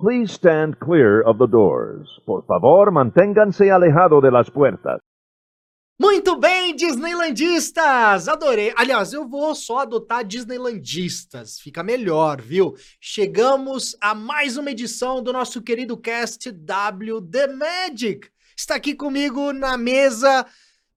[0.00, 2.08] Please stand clear of the doors.
[2.24, 4.98] Por favor, manténganse alejado de las puertas.
[6.00, 8.26] Muito bem, Disneylandistas!
[8.26, 8.72] Adorei.
[8.74, 11.60] Aliás, eu vou só adotar Disneylandistas.
[11.60, 12.74] Fica melhor, viu?
[12.98, 18.30] Chegamos a mais uma edição do nosso querido cast W The Magic.
[18.56, 20.46] Está aqui comigo na mesa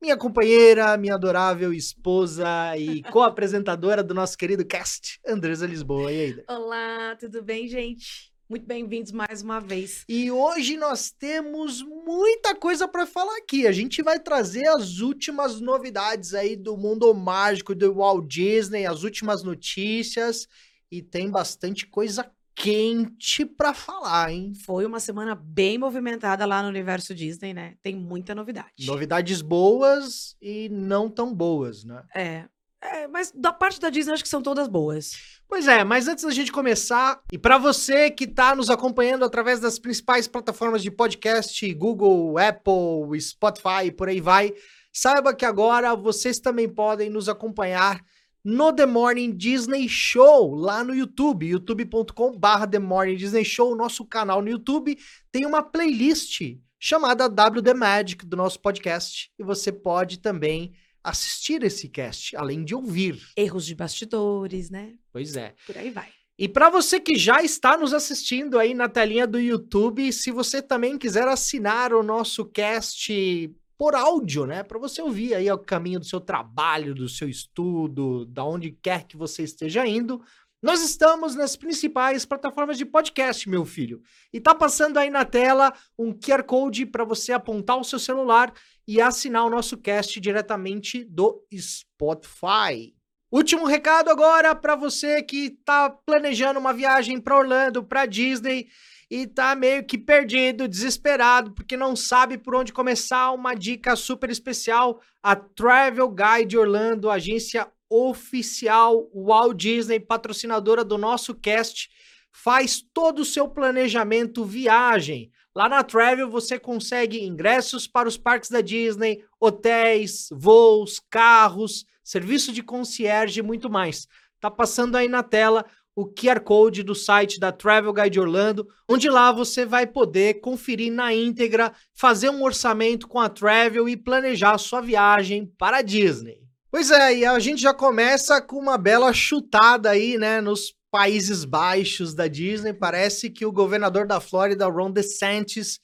[0.03, 2.45] minha companheira, minha adorável esposa
[2.77, 6.11] e co-apresentadora do nosso querido cast, Andresa Lisboa.
[6.11, 6.43] E aí?
[6.45, 8.29] Olá, tudo bem, gente?
[8.49, 10.03] Muito bem-vindos mais uma vez.
[10.09, 13.65] E hoje nós temos muita coisa para falar aqui.
[13.65, 19.03] A gente vai trazer as últimas novidades aí do mundo mágico do Walt Disney, as
[19.03, 20.49] últimas notícias
[20.91, 24.53] e tem bastante coisa quente para falar, hein?
[24.65, 27.75] Foi uma semana bem movimentada lá no universo Disney, né?
[27.81, 28.85] Tem muita novidade.
[28.85, 32.03] Novidades boas e não tão boas, né?
[32.15, 32.45] É.
[32.81, 35.13] É, mas da parte da Disney, acho que são todas boas.
[35.47, 39.61] Pois é, mas antes da gente começar, e para você que está nos acompanhando através
[39.61, 44.53] das principais plataformas de podcast, Google, Apple, Spotify, por aí vai,
[44.91, 48.03] saiba que agora vocês também podem nos acompanhar
[48.43, 54.41] no The Morning Disney Show, lá no YouTube, youtube.com/barra The Morning Disney Show, nosso canal
[54.41, 54.97] no YouTube,
[55.31, 56.41] tem uma playlist
[56.79, 62.75] chamada WD Magic do nosso podcast, e você pode também assistir esse cast, além de
[62.75, 63.21] ouvir.
[63.37, 64.95] Erros de bastidores, né?
[65.11, 65.53] Pois é.
[65.65, 66.09] Por aí vai.
[66.37, 70.61] E para você que já está nos assistindo aí na telinha do YouTube, se você
[70.61, 75.99] também quiser assinar o nosso cast por áudio, né, para você ouvir aí o caminho
[75.99, 80.23] do seu trabalho, do seu estudo, da onde quer que você esteja indo,
[80.61, 84.01] nós estamos nas principais plataformas de podcast, meu filho.
[84.31, 88.53] E tá passando aí na tela um QR Code para você apontar o seu celular
[88.87, 92.95] e assinar o nosso cast diretamente do Spotify.
[93.29, 98.69] Último recado agora para você que tá planejando uma viagem para Orlando, para Disney
[99.15, 103.29] e tá meio que perdido, desesperado, porque não sabe por onde começar.
[103.31, 111.35] Uma dica super especial: a Travel Guide Orlando, agência oficial Walt Disney, patrocinadora do nosso
[111.35, 111.91] cast,
[112.31, 115.29] faz todo o seu planejamento viagem.
[115.55, 122.51] Lá na Travel você consegue ingressos para os parques da Disney, hotéis, voos, carros, serviço
[122.51, 124.07] de concierge e muito mais.
[124.39, 125.63] Tá passando aí na tela
[125.95, 130.91] o QR Code do site da Travel Guide Orlando, onde lá você vai poder conferir
[130.91, 136.41] na íntegra, fazer um orçamento com a Travel e planejar sua viagem para a Disney.
[136.71, 141.45] Pois é, e a gente já começa com uma bela chutada aí, né, nos Países
[141.45, 142.73] Baixos da Disney.
[142.73, 145.79] Parece que o governador da Flórida, Ron DeSantis,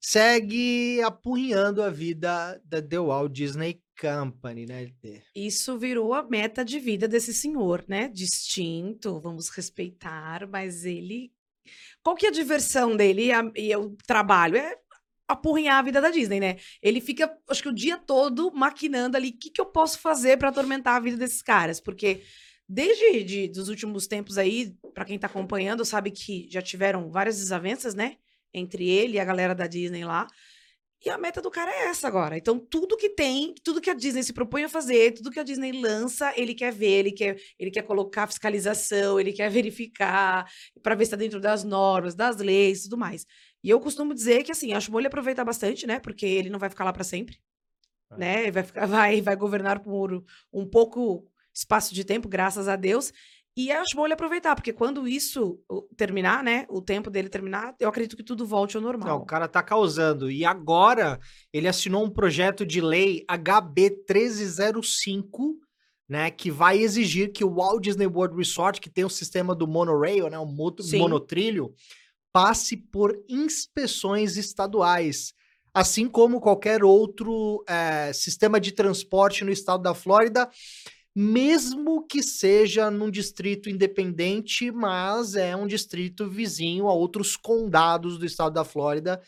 [0.00, 4.90] segue apunhando a vida da The Walt Disney Company, né?
[5.34, 8.08] Isso virou a meta de vida desse senhor, né?
[8.08, 11.32] Distinto, vamos respeitar, mas ele.
[12.02, 14.56] Qual que é a diversão dele e, a, e o trabalho?
[14.56, 14.76] É
[15.28, 16.56] apurrinhar a vida da Disney, né?
[16.82, 20.36] Ele fica, acho que o dia todo maquinando ali o que, que eu posso fazer
[20.36, 22.22] para atormentar a vida desses caras, porque
[22.68, 27.36] desde de, dos últimos tempos aí, para quem tá acompanhando, sabe que já tiveram várias
[27.36, 28.16] desavenças, né?
[28.52, 30.26] Entre ele e a galera da Disney lá.
[31.04, 32.36] E a meta do cara é essa agora.
[32.36, 35.42] Então, tudo que tem, tudo que a Disney se propõe a fazer, tudo que a
[35.42, 40.46] Disney lança, ele quer ver, ele quer, ele quer colocar fiscalização, ele quer verificar
[40.80, 43.26] para ver se está dentro das normas, das leis e tudo mais.
[43.64, 45.98] E eu costumo dizer que, assim, acho bom ele aproveitar bastante, né?
[45.98, 47.36] Porque ele não vai ficar lá para sempre.
[48.12, 48.16] É.
[48.16, 48.50] Né?
[48.52, 53.12] Vai, ficar, vai, vai governar por um pouco espaço de tempo, graças a Deus.
[53.54, 55.60] E acho bom ele aproveitar, porque quando isso
[55.94, 56.64] terminar, né?
[56.70, 59.08] O tempo dele terminar, eu acredito que tudo volte ao normal.
[59.08, 60.30] Não, o cara tá causando.
[60.30, 61.20] E agora
[61.52, 65.58] ele assinou um projeto de lei HB 1305,
[66.08, 66.30] né?
[66.30, 70.30] Que vai exigir que o Walt Disney World Resort, que tem o sistema do monorail,
[70.30, 70.38] né?
[70.38, 71.74] O monotrilho,
[72.32, 75.34] passe por inspeções estaduais.
[75.74, 80.48] Assim como qualquer outro é, sistema de transporte no estado da Flórida
[81.14, 88.24] mesmo que seja num distrito independente, mas é um distrito vizinho a outros condados do
[88.24, 89.20] estado da Flórida.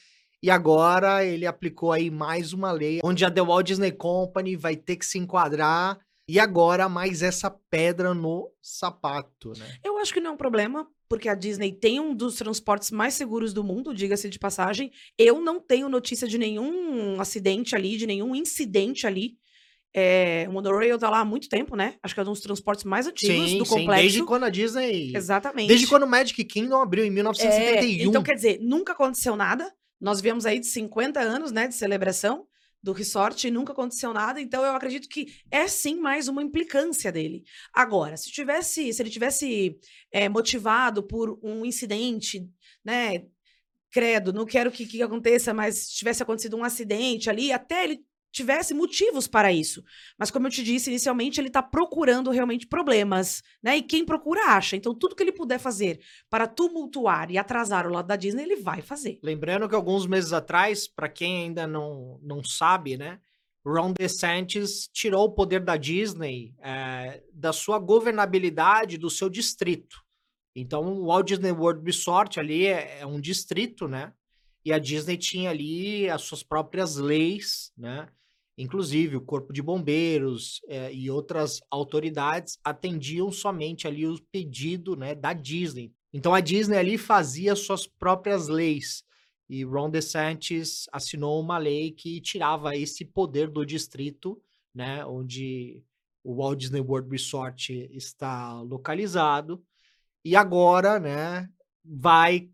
[0.42, 4.76] E agora ele aplicou aí mais uma lei onde a The Walt Disney Company vai
[4.76, 5.98] ter que se enquadrar.
[6.26, 9.78] E agora mais essa pedra no sapato, né?
[9.84, 13.12] Eu acho que não é um problema, porque a Disney tem um dos transportes mais
[13.12, 14.90] seguros do mundo, diga-se de passagem.
[15.18, 19.36] Eu não tenho notícia de nenhum acidente ali, de nenhum incidente ali.
[19.96, 21.94] É, o monorail tá lá há muito tempo, né?
[22.02, 23.94] Acho que é um dos transportes mais antigos sim, do complexo.
[23.94, 25.12] Sim, desde quando a Disney...
[25.14, 25.68] Exatamente.
[25.68, 28.00] Desde quando o Magic Kingdom abriu, em 1971.
[28.00, 29.72] É, então, quer dizer, nunca aconteceu nada.
[30.00, 32.46] Nós viemos aí de 50 anos, né, de celebração.
[32.82, 37.10] do resort e nunca aconteceu nada, então eu acredito que é sim mais uma implicância
[37.10, 37.42] dele.
[37.72, 39.78] Agora, se tivesse, se ele tivesse
[40.12, 42.46] é, motivado por um incidente,
[42.84, 43.24] né?
[43.90, 48.04] Credo, não quero que, que aconteça, mas se tivesse acontecido um acidente ali, até ele
[48.34, 49.82] tivesse motivos para isso.
[50.18, 53.76] Mas como eu te disse inicialmente, ele está procurando realmente problemas, né?
[53.76, 54.76] E quem procura acha.
[54.76, 58.56] Então tudo que ele puder fazer para tumultuar e atrasar o lado da Disney, ele
[58.56, 59.18] vai fazer.
[59.22, 63.20] Lembrando que alguns meses atrás, para quem ainda não, não sabe, né?
[63.64, 70.04] Ron DeSantis tirou o poder da Disney é, da sua governabilidade do seu distrito.
[70.54, 74.12] Então, o Walt Disney World Resort ali é, é um distrito, né?
[74.64, 78.08] E a Disney tinha ali as suas próprias leis, né?
[78.56, 85.14] Inclusive, o Corpo de Bombeiros é, e outras autoridades atendiam somente ali o pedido né,
[85.14, 85.92] da Disney.
[86.12, 89.02] Então, a Disney ali fazia suas próprias leis.
[89.48, 94.40] E Ron DeSantis assinou uma lei que tirava esse poder do distrito,
[94.72, 95.82] né, onde
[96.22, 99.62] o Walt Disney World Resort está localizado.
[100.24, 101.48] E agora, né,
[101.84, 102.48] vai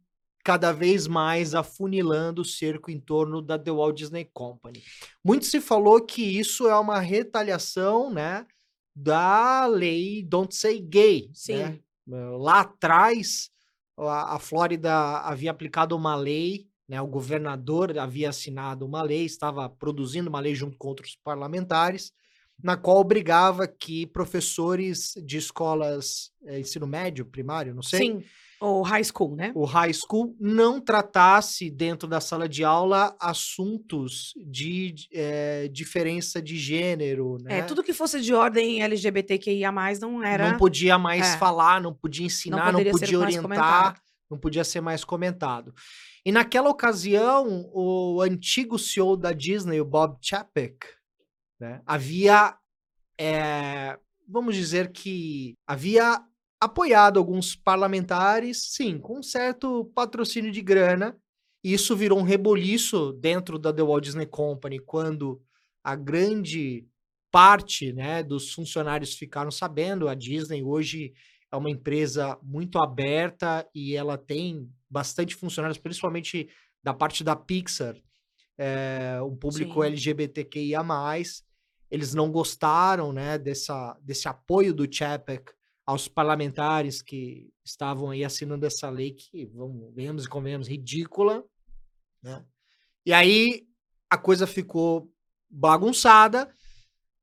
[0.50, 4.82] cada vez mais afunilando o cerco em torno da The Walt Disney Company.
[5.22, 8.44] Muito se falou que isso é uma retaliação, né,
[8.92, 11.28] da lei Don't Say Gay.
[11.28, 11.32] Né?
[11.32, 11.80] Sim.
[12.04, 12.30] Né?
[12.36, 13.48] Lá atrás,
[13.96, 19.68] a, a Flórida havia aplicado uma lei, né, o governador havia assinado uma lei, estava
[19.68, 22.12] produzindo uma lei junto com outros parlamentares,
[22.60, 28.24] na qual obrigava que professores de escolas, é, ensino médio, primário, não sei, Sim
[28.60, 29.52] o high school, né?
[29.54, 36.56] O high school não tratasse dentro da sala de aula assuntos de é, diferença de
[36.56, 37.62] gênero, É, né?
[37.62, 40.50] tudo que fosse de ordem LGBTQIA+, não era...
[40.50, 41.38] Não podia mais É.
[41.38, 45.74] falar, não podia ensinar, não, ser podia orientar, não podia ser mais comentado.
[46.24, 50.86] E naquela ocasião, o antigo CEO da Disney, o Bob Chapek,
[51.58, 52.54] né, havia,
[53.18, 53.98] é,
[54.28, 56.20] vamos dizer que havia
[56.60, 61.16] apoiado alguns parlamentares, sim, com um certo patrocínio de grana.
[61.64, 65.40] E isso virou um reboliço dentro da The Walt Disney Company quando
[65.82, 66.86] a grande
[67.30, 70.08] parte né, dos funcionários ficaram sabendo.
[70.08, 71.12] A Disney hoje
[71.50, 76.48] é uma empresa muito aberta e ela tem bastante funcionários, principalmente
[76.82, 77.96] da parte da Pixar,
[78.56, 79.88] é, um público Sim.
[79.88, 80.82] LGBTQIA+.
[81.90, 85.52] Eles não gostaram né, dessa, desse apoio do Chapek
[85.90, 91.44] aos parlamentares que estavam aí assinando essa lei que, vamos, venhamos e convenhamos, ridícula,
[92.22, 92.44] né?
[93.04, 93.66] E aí
[94.08, 95.12] a coisa ficou
[95.50, 96.48] bagunçada,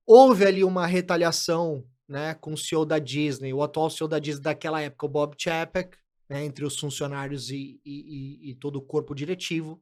[0.05, 4.43] houve ali uma retaliação, né, com o CEO da Disney, o atual CEO da Disney
[4.43, 5.97] daquela época, o Bob Chapek,
[6.29, 9.81] né, entre os funcionários e, e, e, e todo o corpo diretivo,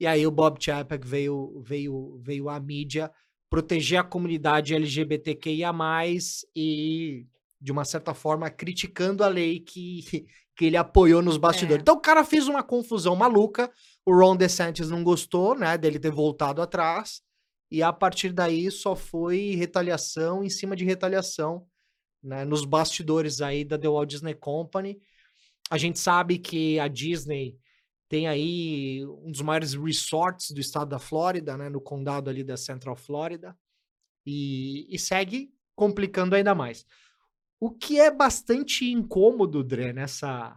[0.00, 3.08] e aí o Bob Chapek veio, veio, veio à mídia
[3.48, 5.72] proteger a comunidade LGBTQIA+,
[6.56, 7.26] e
[7.60, 10.02] de uma certa forma, criticando a lei que,
[10.56, 11.80] que ele apoiou nos bastidores.
[11.80, 11.82] É.
[11.82, 13.70] Então o cara fez uma confusão maluca,
[14.04, 17.22] o Ron DeSantis não gostou, né, dele ter voltado atrás,
[17.70, 21.66] e a partir daí só foi retaliação em cima de retaliação,
[22.22, 24.98] né, nos bastidores aí da The Walt Disney Company.
[25.68, 27.58] A gente sabe que a Disney
[28.08, 32.56] tem aí um dos maiores resorts do estado da Flórida, né, no condado ali da
[32.56, 33.56] Central Florida,
[34.24, 36.86] e, e segue complicando ainda mais.
[37.58, 40.56] O que é bastante incômodo, Dré, nessa,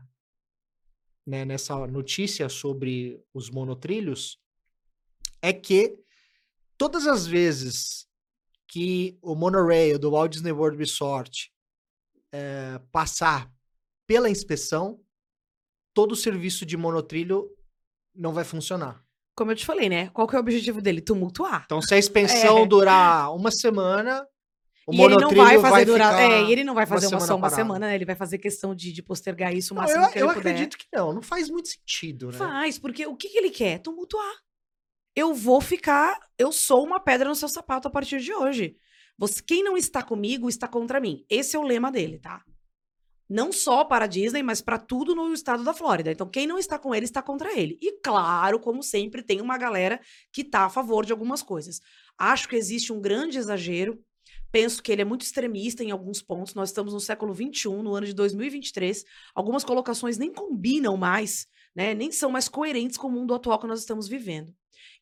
[1.26, 4.38] né, nessa notícia sobre os monotrilhos,
[5.42, 5.98] é que
[6.78, 8.08] todas as vezes
[8.68, 11.52] que o monorail do Walt Disney World Resort
[12.32, 13.52] eh, passar
[14.06, 15.00] pela inspeção,
[15.94, 17.50] todo o serviço de monotrilho
[18.14, 19.04] não vai funcionar.
[19.36, 20.10] Como eu te falei, né?
[20.10, 21.02] Qual que é o objetivo dele?
[21.02, 21.64] Tumultuar.
[21.66, 22.68] Então, se a inspeção É.
[22.68, 24.28] durar uma semana,
[24.90, 26.14] o e ele não vai fazer durar.
[26.14, 27.56] ficar É, ele não vai uma fazer uma, semana só uma parado.
[27.56, 27.96] semana, né?
[27.96, 30.34] Ele vai fazer questão de, de postergar isso o Não, máximo eu, que ele eu
[30.34, 30.40] puder.
[30.50, 32.38] acredito que não, não faz muito sentido, né?
[32.38, 33.80] Faz, porque o que, que ele quer?
[33.80, 34.34] Tumultuar.
[35.16, 36.20] Eu vou ficar.
[36.38, 38.76] Eu sou uma pedra no seu sapato a partir de hoje.
[39.18, 41.26] Você, quem não está comigo está contra mim.
[41.30, 42.42] Esse é o lema dele, tá?
[43.32, 46.12] Não só para a Disney, mas para tudo no estado da Flórida.
[46.12, 47.78] Então, quem não está com ele está contra ele.
[47.80, 50.00] E claro, como sempre, tem uma galera
[50.32, 51.80] que está a favor de algumas coisas.
[52.18, 54.00] Acho que existe um grande exagero.
[54.52, 56.54] Penso que ele é muito extremista em alguns pontos.
[56.54, 59.04] Nós estamos no século XXI, no ano de 2023.
[59.36, 61.94] Algumas colocações nem combinam mais, né?
[61.94, 64.54] Nem são mais coerentes com o mundo atual que nós estamos vivendo.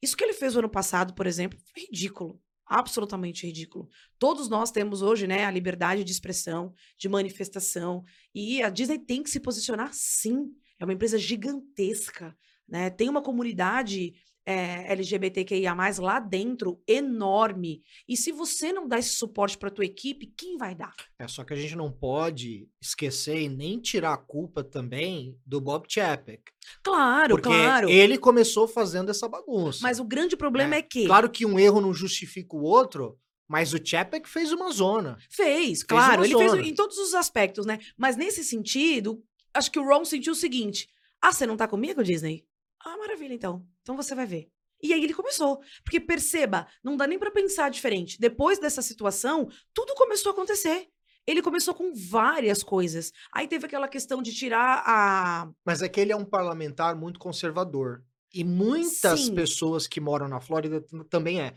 [0.01, 2.39] Isso que ele fez o ano passado, por exemplo, foi ridículo.
[2.65, 3.87] Absolutamente ridículo.
[4.19, 8.03] Todos nós temos hoje, né, a liberdade de expressão, de manifestação.
[8.35, 10.51] E a Disney tem que se posicionar sim.
[10.77, 12.37] É uma empresa gigantesca,
[12.67, 12.89] né?
[12.89, 14.13] Tem uma comunidade
[14.47, 17.83] é, LGBTQIA+, lá dentro, enorme.
[18.07, 20.95] E se você não dá esse suporte para tua equipe, quem vai dar?
[21.19, 25.59] É só que a gente não pode esquecer e nem tirar a culpa também do
[25.59, 26.43] Bob Chapek.
[26.81, 27.89] Claro, Porque claro.
[27.89, 29.79] ele começou fazendo essa bagunça.
[29.81, 33.73] Mas o grande problema é, que Claro que um erro não justifica o outro, mas
[33.73, 35.17] o Chapek fez uma zona.
[35.29, 36.63] fez, claro, uma ele fez zona.
[36.63, 37.79] em todos os aspectos, né?
[37.97, 39.21] Mas nesse sentido,
[39.53, 40.87] acho que o Ron sentiu o seguinte:
[41.21, 42.46] ah, você não tá comigo, Disney?
[42.87, 43.67] Ah, maravilha, então.
[43.81, 44.49] Então você vai ver.
[44.81, 45.59] E aí ele começou.
[45.83, 48.17] Porque perceba, não dá nem pra pensar diferente.
[48.17, 50.87] Depois dessa situação, tudo começou a acontecer.
[51.25, 53.11] Ele começou com várias coisas.
[53.33, 55.51] Aí teve aquela questão de tirar a.
[55.65, 58.05] Mas é que ele é um parlamentar muito conservador.
[58.33, 59.35] E muitas Sim.
[59.35, 61.55] pessoas que moram na Flórida também é.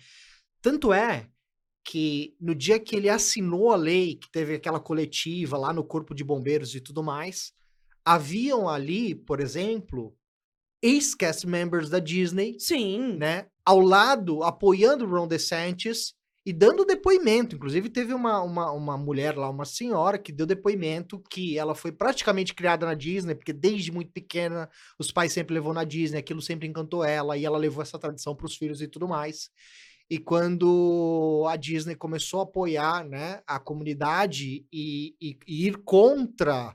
[0.60, 1.28] Tanto é
[1.84, 6.12] que no dia que ele assinou a lei, que teve aquela coletiva lá no Corpo
[6.12, 7.52] de Bombeiros e tudo mais,
[8.04, 10.16] haviam ali, por exemplo,
[10.82, 13.16] ex-cast members da Disney, Sim.
[13.18, 17.54] né, ao lado, apoiando Ron DeSantis e dando depoimento.
[17.54, 21.92] Inclusive, teve uma, uma, uma mulher lá, uma senhora, que deu depoimento que ela foi
[21.92, 24.68] praticamente criada na Disney, porque desde muito pequena
[24.98, 28.34] os pais sempre levou na Disney, aquilo sempre encantou ela, e ela levou essa tradição
[28.34, 29.50] para os filhos e tudo mais.
[30.08, 36.74] E quando a Disney começou a apoiar né, a comunidade e, e- e ir contra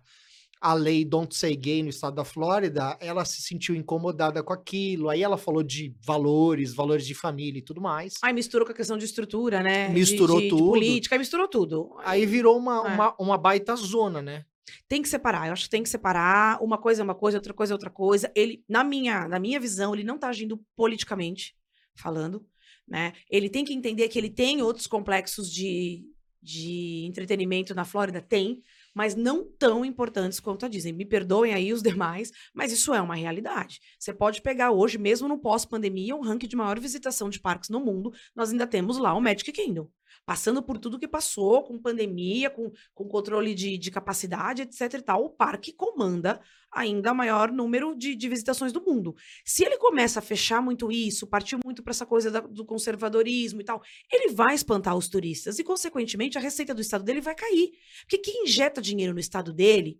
[0.67, 5.10] a lei Don't Say Gay no estado da Flórida, ela se sentiu incomodada com aquilo.
[5.10, 8.13] Aí ela falou de valores, valores de família e tudo mais.
[8.24, 9.88] Aí misturou com a questão de estrutura, né?
[9.89, 10.65] De- Misturou de, de tudo.
[10.72, 11.95] política, aí misturou tudo.
[12.03, 12.93] Aí virou uma, É.
[12.95, 14.43] uma, uma baita zona, né?
[14.88, 16.60] Tem que separar, eu acho que tem que separar.
[16.63, 18.31] Uma coisa é uma coisa, outra coisa é outra coisa.
[18.36, 21.55] Ele, na minha, na minha visão, ele não tá agindo politicamente
[21.95, 22.43] falando,
[22.88, 23.13] né?
[23.29, 26.03] Ele tem que entender que ele tem outros complexos de,
[26.41, 28.62] de entretenimento na Flórida, tem,
[28.95, 30.93] mas não tão importantes quanto a Disney.
[30.93, 33.79] Me perdoem aí os demais, mas isso é uma realidade.
[33.99, 37.81] Você pode pegar hoje, mesmo no pós-pandemia, um ranking de maior visitação de parques no
[37.81, 39.89] mundo, nós ainda temos lá o Magic Kingdom.
[40.25, 45.01] Passando por tudo que passou, com pandemia, com, com controle de, de capacidade, etc e
[45.01, 46.39] tal, o parque comanda
[46.72, 49.15] ainda maior número de, de visitações do mundo.
[49.45, 53.62] Se ele começa a fechar muito isso, partir muito para essa coisa da- do conservadorismo
[53.62, 53.81] e tal,
[54.12, 57.72] ele vai espantar os turistas e, consequentemente, a receita do estado dele vai cair.
[58.01, 60.00] Porque quem injeta dinheiro no estado dele,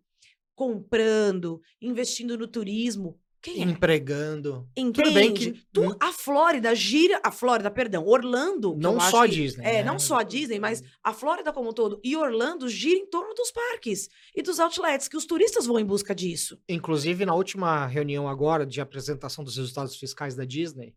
[0.54, 3.66] comprando, investindo no turismo, quem é?
[3.66, 4.68] Empregando.
[4.76, 5.04] Entende?
[5.04, 9.36] Tudo bem que Tu- a Flórida gira, a Flórida, perdão, Orlando, Não só a que-
[9.36, 9.84] Disney, É, né?
[9.84, 13.34] não só a Disney, mas a Flórida como um todo e Orlando gira em torno
[13.36, 16.60] dos parques e dos outlets, que os turistas vão em busca disso.
[16.68, 20.96] Inclusive, na última reunião agora de apresentação dos resultados fiscais da Disney,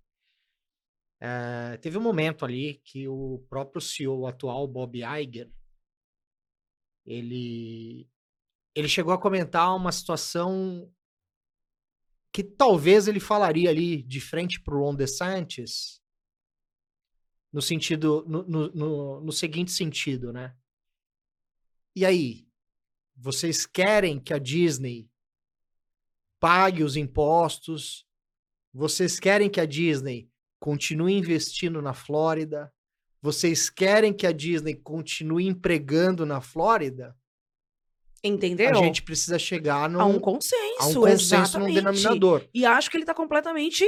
[1.21, 5.51] eh, teve um momento ali que o próprio CEO atual, Bob Iger,
[7.05, 8.09] ele,
[8.75, 10.91] ele chegou a comentar uma situação
[12.33, 16.01] que talvez ele falaria ali de frente para o Ron DeSantis,
[17.53, 20.55] no sentido, no, no, no, no seguinte sentido, né?
[21.97, 22.47] E aí,
[23.17, 25.11] vocês querem que a Disney
[26.39, 28.07] pague os impostos?
[28.73, 30.31] Vocês querem que a Disney
[30.61, 32.73] continue investindo na Flórida?
[33.21, 37.17] Vocês querem que a Disney continue empregando na Flórida?
[38.23, 38.71] Entendeu?
[38.71, 41.75] A gente precisa chegar num, a um consenso, a um consenso num exatamente.
[41.75, 42.45] denominador.
[42.53, 43.87] E acho que ele tá completamente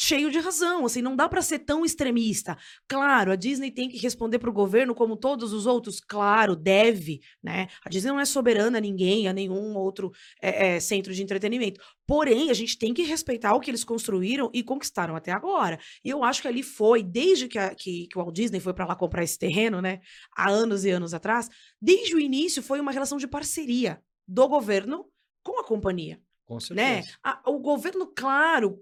[0.00, 2.56] cheio de razão, assim, não dá pra ser tão extremista.
[2.86, 7.66] Claro, a Disney tem que responder pro governo como todos os outros, claro, deve, né?
[7.84, 11.80] A Disney não é soberana a ninguém, a nenhum outro é, é, centro de entretenimento.
[12.06, 15.80] Porém, a gente tem que respeitar o que eles construíram e conquistaram até agora.
[16.04, 18.72] E eu acho que ali foi, desde que, a- que, que o Walt Disney foi
[18.72, 19.98] pra lá comprar esse terreno, né?
[20.36, 21.48] Há anos e anos atrás,
[21.82, 25.06] desde o início foi uma relação de parceria do governo
[25.42, 26.60] com a companhia Com né?
[27.02, 27.18] certeza.
[27.24, 28.78] A- o governo, claro,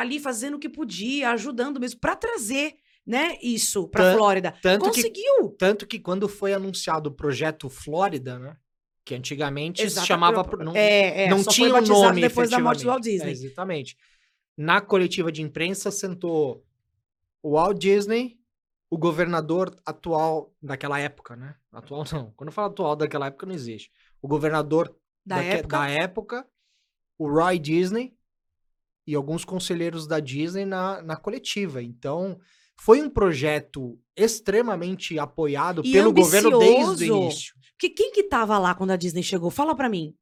[0.00, 2.74] ali fazendo o que podia, ajudando mesmo para trazer,
[3.06, 4.54] né, isso para Tan- Flórida.
[4.62, 5.48] tanto que- Conseguiu.
[5.58, 8.56] Tanto que quando foi anunciado o projeto Flórida, né?
[9.04, 10.44] Que antigamente se Exata- chamava.
[10.44, 13.30] pro- Não, é, é, não tinha um batizado nome depois da morte do Walt efetivamente.
[13.30, 13.46] É, Disney.
[13.48, 13.96] exatamente.
[14.56, 16.62] Na coletiva de imprensa sentou
[17.42, 18.38] o Walt Disney,
[18.90, 21.54] o governador atual daquela época, né?
[21.72, 22.32] Atual não.
[22.36, 23.90] Quando eu falo atual daquela época não existe.
[24.20, 25.78] O governador Da daque- época.
[25.78, 26.46] da época,
[27.16, 28.14] o Roy Disney
[29.08, 31.82] e alguns conselheiros da Disney na, na coletiva.
[31.82, 32.38] Então,
[32.78, 37.22] foi um projeto extremamente apoiado E pelo governo desde o ambicioso.
[37.22, 37.54] início.
[37.72, 39.50] Porque quem que tava lá quando a Disney chegou?
[39.50, 40.14] Fala para mim.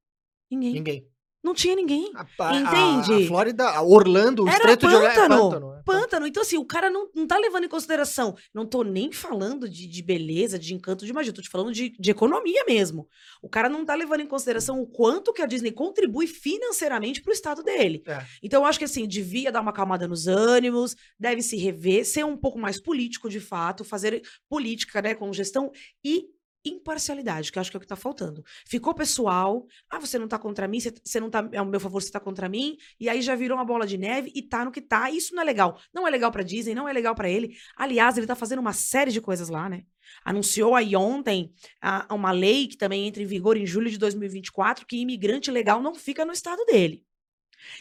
[0.48, 0.74] Ninguém.
[0.74, 1.08] Ninguém.
[1.44, 2.10] Não tinha ninguém.
[2.14, 3.24] A, a- Entende?
[3.24, 5.50] A, Flórida, Orlando, o Era estreito de Orlando é pântano.
[5.50, 5.72] pântano.
[5.74, 6.26] é Pântano.
[6.26, 8.34] Então, assim, o cara não, não tá levando em consideração.
[8.52, 11.32] Não tô nem falando de, de beleza, de encanto, de magia.
[11.32, 13.06] Tô te falando de, de economia mesmo.
[13.40, 17.32] O cara não tá levando em consideração o quanto que a Disney contribui financeiramente pro
[17.32, 18.02] estado dele.
[18.06, 18.24] É.
[18.42, 22.24] Então, eu acho que, assim, devia dar uma acalmada nos ânimos, deve se rever, ser
[22.24, 25.70] um pouco mais político, de fato, fazer política, né, com gestão
[26.04, 26.26] e
[26.68, 28.44] imparcialidade, que eu acho que é o que tá faltando.
[28.66, 32.02] Ficou pessoal, ah, você não tá contra mim, você, não tá, é o meu favor,
[32.02, 34.72] você tá contra mim, e aí já virou uma bola de neve e tá no
[34.72, 35.10] que tá.
[35.10, 35.80] Isso não é legal.
[35.92, 37.56] Não é legal pra Disney, não é legal pra ele.
[37.76, 39.84] Aliás, ele tá fazendo uma série de coisas lá, né?
[40.24, 44.86] Anunciou aí ontem a- uma lei que também entra em vigor em julho de 2024,
[44.86, 47.04] que imigrante legal não fica no estado dele.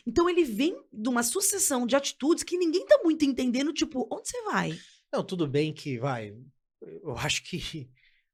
[0.05, 4.29] Então ele vem de uma sucessão de atitudes que ninguém tá muito entendendo, tipo, onde
[4.29, 4.77] você vai?
[5.11, 6.35] Não, tudo bem que vai.
[6.81, 7.89] Eu acho que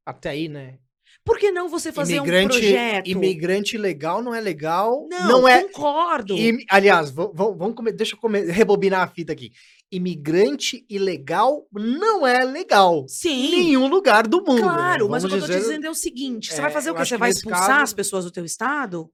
[0.05, 0.77] até aí, né?
[1.23, 3.07] Por que não você fazer imigrante, um projeto?
[3.07, 5.07] imigrante legal não é legal.
[5.09, 5.63] Não, Não, é.
[5.63, 6.35] concordo.
[6.35, 9.51] imi- aliás, vamos, vamos come- deixa eu come- rebobinar a fita aqui.
[9.91, 13.03] Imigrante ilegal não é legal.
[13.03, 14.61] Em Sim, nenhum lugar do mundo.
[14.61, 15.11] claro, né?
[15.11, 17.05] mas o que eu tô dizendo é o seguinte: você É, vai fazer o quê?
[17.05, 19.11] Você que vai expulsar caso- as pessoas do teu estado?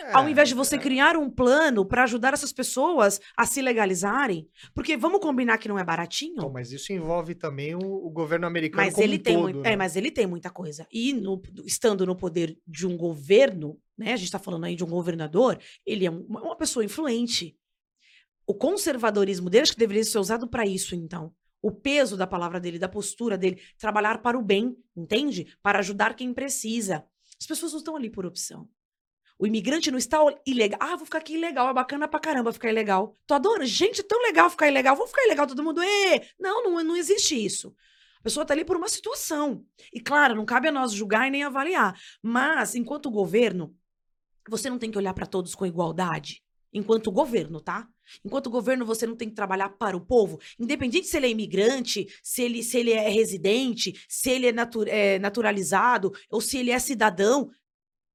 [0.00, 4.46] É, Ao invés de você criar um plano para ajudar essas pessoas a se legalizarem?
[4.74, 6.32] Porque vamos combinar que não é baratinho?
[6.34, 9.42] Então, mas isso envolve também o, o governo americano Mas como ele um tem todo,
[9.44, 9.72] muito, né?
[9.72, 10.86] é, mas ele tem muita coisa.
[10.92, 14.12] E no- estando no poder de um governo, né?
[14.12, 17.56] A gente tá falando aí de um governador, ele é uma, uma pessoa influente.
[18.46, 21.32] O conservadorismo dele acho que deveria ser usado para isso, então.
[21.60, 25.54] O peso da palavra dele, da postura dele, trabalhar para o bem, entende?
[25.62, 27.04] Para ajudar quem precisa.
[27.40, 28.68] As pessoas não estão ali por opção.
[29.38, 30.78] O imigrante não está ilegal.
[30.82, 33.16] Ah, vou ficar aqui ilegal, é bacana pra caramba ficar ilegal.
[33.26, 33.66] Tô adorando.
[33.66, 34.96] Gente, é tão legal ficar ilegal.
[34.96, 35.80] Vou ficar ilegal todo mundo.
[35.82, 36.22] Ê!
[36.38, 37.72] Não, não, não existe isso.
[38.18, 39.64] A pessoa tá ali por uma situação.
[39.94, 41.96] E claro, não cabe a nós julgar e nem avaliar.
[42.20, 43.72] Mas, enquanto governo,
[44.48, 46.42] você não tem que olhar para todos com igualdade.
[46.72, 47.86] Enquanto governo, tá?
[48.24, 50.40] Enquanto governo, você não tem que trabalhar para o povo.
[50.58, 54.84] Independente se ele é imigrante, se ele, se ele é residente, se ele é, natu-
[54.88, 57.50] é naturalizado ou se ele é cidadão.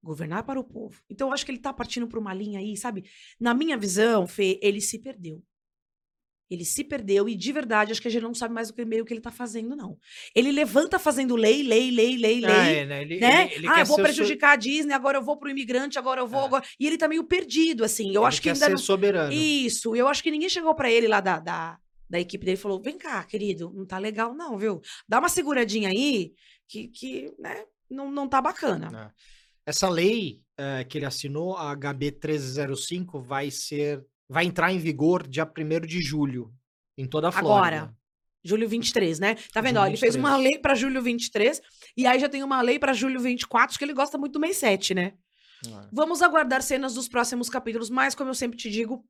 [0.04, 1.00] Governar para o povo.
[1.08, 3.04] Então, eu acho que ele tá partindo por uma linha aí, sabe?
[3.40, 5.42] Na minha visão, Fê, ele se perdeu.
[6.50, 8.84] Ele se perdeu e, de verdade, acho que a gente não sabe mais o que
[8.84, 9.98] meio que ele tá fazendo, não.
[10.34, 12.44] Ele levanta fazendo lei, lei, lei, lei, lei.
[12.44, 13.02] Ah, é, né?
[13.02, 13.44] Ele, Né?
[13.46, 15.98] ele- ele ah, eu vou o so- prejudicar a Disney, agora eu vou pro imigrante,
[15.98, 16.42] agora eu vou.
[16.42, 16.44] É.
[16.44, 16.64] Agora...
[16.78, 18.08] E ele tá meio perdido, assim.
[18.14, 18.76] Eu ele acho que ainda ser não.
[18.78, 19.32] soberano.
[19.32, 21.78] Isso, eu acho que ninguém chegou pra ele lá da, da,
[22.10, 24.82] da equipe dele e falou: vem cá, querido, não tá legal, não, viu?
[25.08, 26.34] Dá uma seguradinha aí,
[26.68, 29.10] que, que né, não, não tá bacana.
[29.10, 29.24] É.
[29.66, 34.04] Essa lei eh, que ele assinou, a HB 1305, vai ser.
[34.28, 36.52] Vai entrar em vigor dia 1 de julho.
[36.96, 37.76] Em toda a Flórida.
[37.76, 37.96] Agora.
[38.44, 39.36] Julho 23, né?
[39.52, 39.78] Tá vendo?
[39.78, 40.16] Ó, ele fez 23.
[40.16, 41.62] uma lei pra julho 23
[41.96, 44.40] e aí já tem uma lei pra julho 24, acho que ele gosta muito do
[44.40, 45.14] mês 7, né?
[45.66, 45.88] É.
[45.90, 49.02] Vamos aguardar cenas dos próximos capítulos, mas como eu sempre te digo,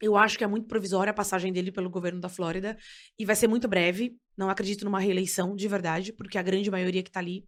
[0.00, 2.78] eu acho que é muito provisória a passagem dele pelo governo da Flórida
[3.18, 4.16] e vai ser muito breve.
[4.36, 7.44] Não acredito numa reeleição de verdade, porque a grande maioria que tá ali,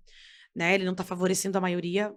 [0.55, 2.15] né, ele não tá favorecendo a maioria.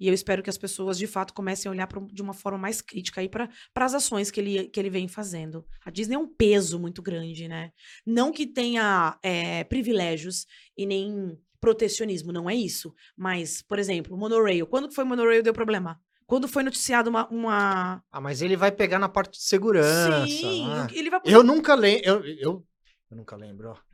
[0.00, 2.58] E eu espero que as pessoas de fato comecem a olhar pra de uma forma
[2.58, 5.66] mais crítica aí para as ações que ele, que ele vem fazendo.
[5.84, 7.72] A Disney é um peso muito grande, né?
[8.06, 12.94] Não que tenha é, privilégios e nem protecionismo, não é isso.
[13.16, 14.66] Mas, por exemplo, o monorail.
[14.66, 16.00] Quando foi o monorail deu problema?
[16.26, 17.26] Quando foi noticiado uma.
[17.28, 18.04] uma...
[18.12, 20.26] Ah, mas ele vai pegar na parte de segurança.
[20.26, 20.86] Sim, ah.
[20.92, 21.20] ele vai.
[21.24, 22.06] Eu nunca lembro.
[22.06, 22.66] Eu, eu,
[23.10, 23.87] eu nunca lembro, ó.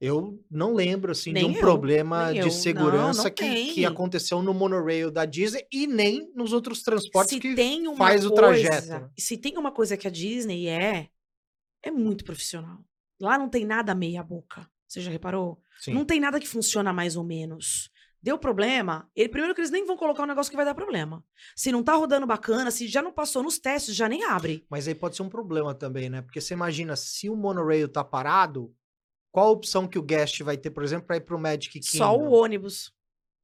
[0.00, 2.50] Eu não lembro, assim, de Nem um eu, problema de eu.
[2.50, 7.34] segurança Não, não que, que aconteceu no monorail da Disney e nem nos outros transportes
[7.34, 7.54] se que
[7.96, 9.10] faz o coisa, trajeto, né?
[9.18, 11.08] Se tem uma coisa que a Disney é,
[11.82, 12.78] é muito profissional.
[13.20, 14.70] Lá não tem nada meia boca.
[14.86, 15.60] Você já reparou?
[15.80, 15.94] Sim.
[15.94, 17.90] Não tem nada que funciona mais ou menos.
[18.20, 21.24] Deu problema, ele, primeiro que eles nem vão colocar um negócio que vai dar problema.
[21.54, 24.66] Se não tá rodando bacana, se já não passou nos testes, já nem abre.
[24.68, 26.20] Mas aí pode ser um problema também, né?
[26.20, 28.74] Porque você imagina, se o monorail tá parado,
[29.30, 31.98] qual a opção que o guest vai ter, por exemplo, para ir pro Magic Kingdom?
[31.98, 32.92] Só o ônibus.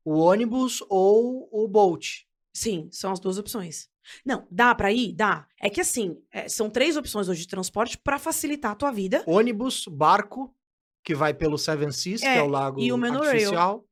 [0.05, 2.23] O ônibus ou o Bolt.
[2.55, 3.88] Sim, são as duas opções.
[4.25, 5.12] Não, dá pra ir?
[5.12, 5.47] Dá.
[5.61, 9.25] É que assim, é, são três opções hoje de transporte pra facilitar a tua vida.
[9.27, 10.55] Ônibus, barco,
[11.03, 13.87] que vai pelo Seven Seas, que é É, o lago e o artificial,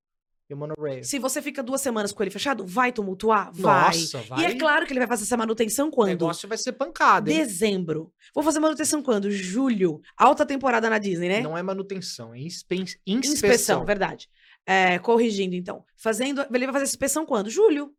[0.50, 1.02] e o monorail.
[1.04, 3.50] Se você fica duas semanas com ele fechado, vai tumultuar?
[3.52, 3.96] Vai.
[3.96, 4.44] Nossa, E vai.
[4.46, 6.08] é claro que ele vai fazer essa manutenção o quando?
[6.08, 7.38] negócio vai ser pancada, hein?
[7.38, 8.12] Dezembro.
[8.34, 9.30] Vou fazer manutenção quando?
[9.30, 10.00] Julho.
[10.16, 11.40] Alta temporada na Disney, né?
[11.40, 12.76] Não é manutenção, é inspe-
[13.06, 13.32] inspeção.
[13.32, 13.84] inspeção.
[13.84, 14.28] verdade.
[14.66, 15.84] É, corrigindo, então.
[15.96, 16.44] Fazendo.
[16.52, 17.50] Ele vai fazer inspeção quando?
[17.50, 17.92] Julho.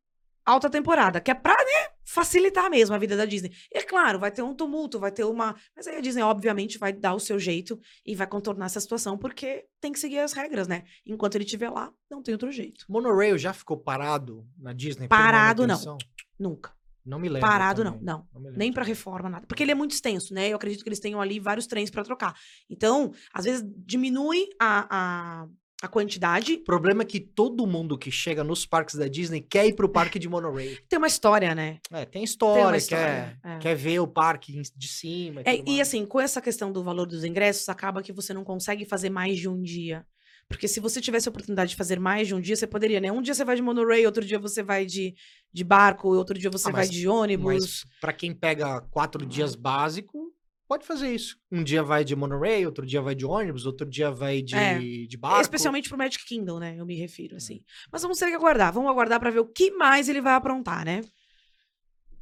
[0.45, 1.21] Alta temporada.
[1.21, 3.51] Que é pra, né, facilitar mesmo a vida da Disney.
[3.73, 5.55] E é claro, vai ter um tumulto, vai ter uma.
[5.75, 9.17] Mas aí a Disney, obviamente, vai dar o seu jeito e vai contornar essa situação,
[9.17, 10.83] porque tem que seguir as regras, né?
[11.05, 12.85] Enquanto ele estiver lá, não tem outro jeito.
[12.89, 15.07] Monorail já ficou parado na Disney?
[15.07, 15.97] Parado, não.
[16.37, 16.71] Nunca.
[17.05, 17.47] Não me lembro.
[17.47, 17.91] parado, não.
[17.93, 18.05] também.
[18.05, 18.19] Não.
[18.33, 18.95] me lembro Nem pra também.
[18.95, 19.45] reforma, nada.
[19.45, 20.49] Porque ele é muito extenso, né?
[20.49, 22.33] Eu acredito que eles tenham ali vários trens pra trocar.
[22.69, 25.47] Então, às vezes, diminui a, a,
[25.83, 26.53] a quantidade.
[26.53, 29.89] O problema é que todo mundo que chega nos parques da Disney quer ir pro
[29.89, 30.77] parque de monorail.
[30.87, 31.79] Tem uma história, né?
[31.91, 33.57] É, tem história, história, quer, é.
[33.59, 35.41] quer ver o parque de cima.
[35.43, 35.79] É, e mais.
[35.81, 39.37] assim, com essa questão do valor dos ingressos, acaba que você não consegue fazer mais
[39.37, 40.05] de um dia.
[40.47, 43.11] Porque se você tivesse a oportunidade de fazer mais de um dia, você poderia, né?
[43.11, 45.13] Um dia você vai de monorail, outro dia você vai de,
[45.51, 47.45] de barco, outro dia você Ah, vai mas- de ônibus.
[47.55, 50.32] Mas pra quem pega quatro dias básico,
[50.67, 51.37] pode fazer isso.
[51.51, 54.79] Um dia vai de monorail, outro dia vai de ônibus, outro dia vai de, É.
[54.79, 55.41] de barco.
[55.41, 56.75] Especialmente pro Magic Kingdom, né?
[56.77, 57.63] Eu me refiro, assim.
[57.91, 58.71] Mas vamos ter que aguardar.
[58.73, 61.01] Vamos aguardar pra ver o que mais ele vai aprontar, né?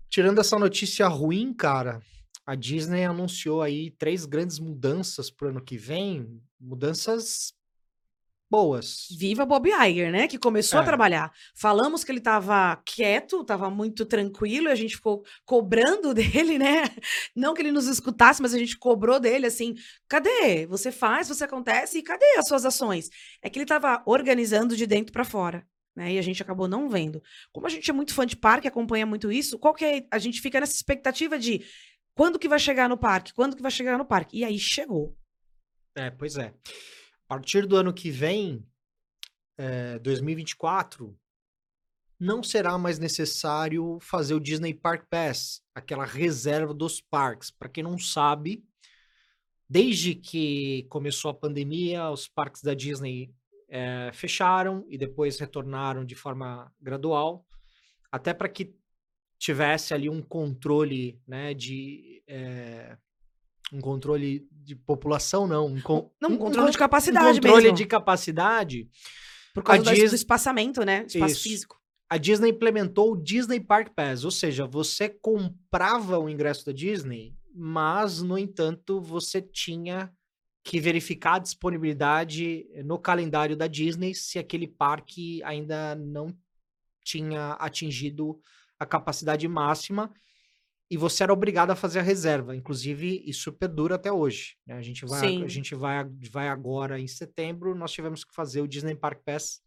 [0.09, 2.01] Tirando essa notícia ruim, cara,
[2.45, 6.41] a Disney anunciou aí três grandes mudanças pro ano que vem.
[6.59, 7.53] Mudanças
[8.51, 9.07] boas.
[9.17, 10.27] Viva Bob Iger, né?
[10.27, 10.85] Que começou a É.
[10.85, 11.31] trabalhar.
[11.55, 16.13] Falamos que ele tava quieto, tava muito tranquilo, e a gente ficou cobrando
[16.53, 16.83] dele, né?
[17.33, 19.73] Não que ele nos escutasse, mas a gente cobrou dele assim:
[20.07, 20.67] cadê?
[20.67, 23.09] Você faz, você acontece, e cadê as suas ações?
[23.41, 25.65] É que ele tava organizando de dentro pra fora.
[25.93, 27.21] Né, e a gente acabou não vendo.
[27.51, 30.05] Como a gente é muito fã de parque, acompanha muito isso, qual que é?
[30.09, 31.65] A gente fica nessa expectativa de
[32.15, 33.33] quando que vai chegar no parque?
[33.33, 34.37] Quando que vai chegar no parque?
[34.39, 35.13] E aí chegou.
[35.93, 36.53] É, pois é.
[37.31, 38.61] A partir do ano que vem,
[39.57, 41.17] é, 2024,
[42.19, 47.49] não será mais necessário fazer o Disney Park Pass, aquela reserva dos parques.
[47.49, 48.65] Para quem não sabe,
[49.69, 53.33] desde que começou a pandemia, os parques da Disney
[53.69, 57.45] eh, fecharam e depois retornaram de forma gradual,
[58.11, 58.75] até para que
[59.39, 62.97] tivesse ali um controle, né, de eh,
[63.71, 67.41] um controle de população, não, um, con- Não, um um controle con- de capacidade um
[67.41, 67.77] controle mesmo.
[67.77, 68.89] de capacidade.
[69.53, 71.05] Por causa da- Dis- do espaçamento, né?
[71.07, 71.43] Espaço Isso.
[71.43, 71.81] físico.
[72.09, 77.33] a Disney implementou o Disney Park Pass, ou seja, você comprava o ingresso da Disney,
[77.55, 80.11] mas, no entanto, você tinha
[80.61, 86.35] que verificar a disponibilidade no calendário da Disney se aquele parque ainda não
[87.03, 88.37] tinha atingido
[88.77, 90.11] a capacidade máxima
[90.91, 92.55] e você era obrigado a fazer a reserva.
[92.55, 94.57] Inclusive, isso perdura até hoje.
[94.67, 94.75] né?
[94.75, 95.43] A gente vai, Sim.
[95.43, 99.61] a gente vai, vai agora em setembro, nós tivemos que fazer o Disney Park Pass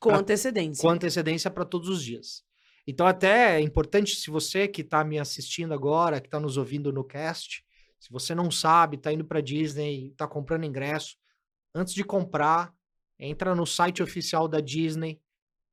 [0.00, 0.82] Com Pra- antecedência.
[0.82, 2.42] com antecedência para todos os dias.
[2.86, 6.92] Então, até é importante, se você que está me assistindo agora, que está nos ouvindo
[6.92, 7.64] no cast,
[8.00, 11.16] se você não sabe, está indo para Disney, está comprando ingresso,
[11.72, 12.74] antes de comprar,
[13.16, 15.20] entra no site oficial da Disney,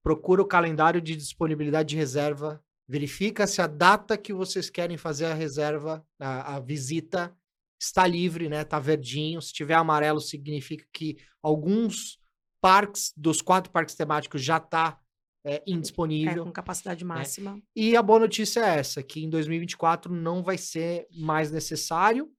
[0.04, 5.26] procura o calendário de disponibilidade de reserva, verifica se a data que vocês querem fazer
[5.28, 7.34] a reserva, a, a visita,
[7.80, 8.64] está livre, né?
[8.66, 9.40] Tá verdinho.
[9.42, 12.20] Se tiver amarelo, significa que alguns
[12.60, 15.00] parques, dos quatro parques temáticos, já tá
[15.46, 16.44] é, É, indisponível.
[16.44, 17.62] com capacidade máxima.
[17.76, 22.30] E a boa notícia é essa, que em 2024 não vai ser mais necessário,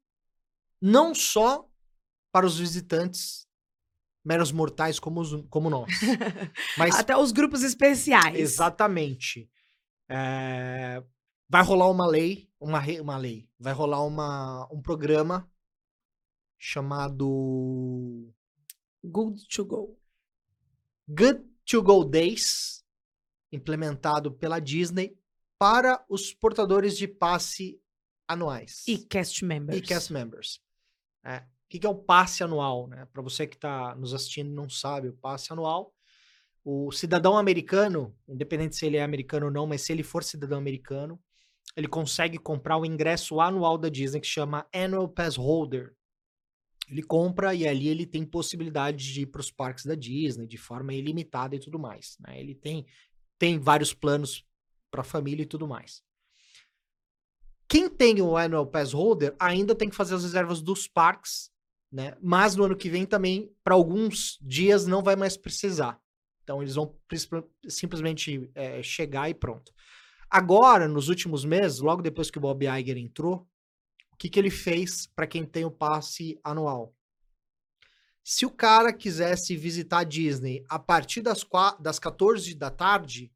[0.82, 1.66] não só
[2.32, 3.46] para os visitantes
[4.24, 5.88] meros mortais como, os- como nós,
[6.76, 8.38] mas Até os grupos especiais.
[8.38, 9.48] Exatamente.
[10.12, 11.04] É,
[11.48, 15.48] vai rolar uma lei, uma, uma lei, vai rolar uma, um programa
[16.58, 18.34] chamado
[19.04, 19.98] Good to go.
[21.08, 22.84] Good to Go Days,
[23.52, 25.16] implementado pela Disney
[25.58, 27.80] para os portadores de passe
[28.26, 29.78] anuais E cast members.
[29.78, 30.60] e cast members.
[31.24, 31.38] É.
[31.38, 32.88] O que que é o passe anual?
[32.88, 33.06] Né?
[33.06, 35.94] Para você que está nos assistindo e não sabe, o passe anual,
[36.64, 40.58] o cidadão americano, independente se ele é americano ou não, mas se ele for cidadão
[40.58, 41.20] americano,
[41.76, 45.94] ele consegue comprar o ingresso anual da Disney que chama Annual Pass Holder.
[46.88, 50.58] Ele compra e ali ele tem possibilidade de ir para os parques da Disney de
[50.58, 52.16] forma ilimitada e tudo mais.
[52.20, 52.40] né?
[52.40, 52.84] Ele tem,
[53.38, 54.44] tem vários planos
[54.90, 56.02] para a família e tudo mais.
[57.68, 61.52] Quem tem o Annual Pass Holder ainda tem que fazer as reservas dos parques,
[61.92, 62.16] né?
[62.20, 66.00] Mas no ano que vem também, para alguns dias, não vai mais precisar.
[66.42, 66.96] Então eles vão
[67.68, 69.72] simplesmente é, chegar e pronto.
[70.28, 73.46] Agora, nos últimos meses, logo depois que o Bob Iger entrou,
[74.12, 76.94] o que, que ele fez para quem tem o passe anual?
[78.22, 81.44] Se o cara quisesse visitar a Disney a partir das,
[81.80, 83.32] das 14 da tarde,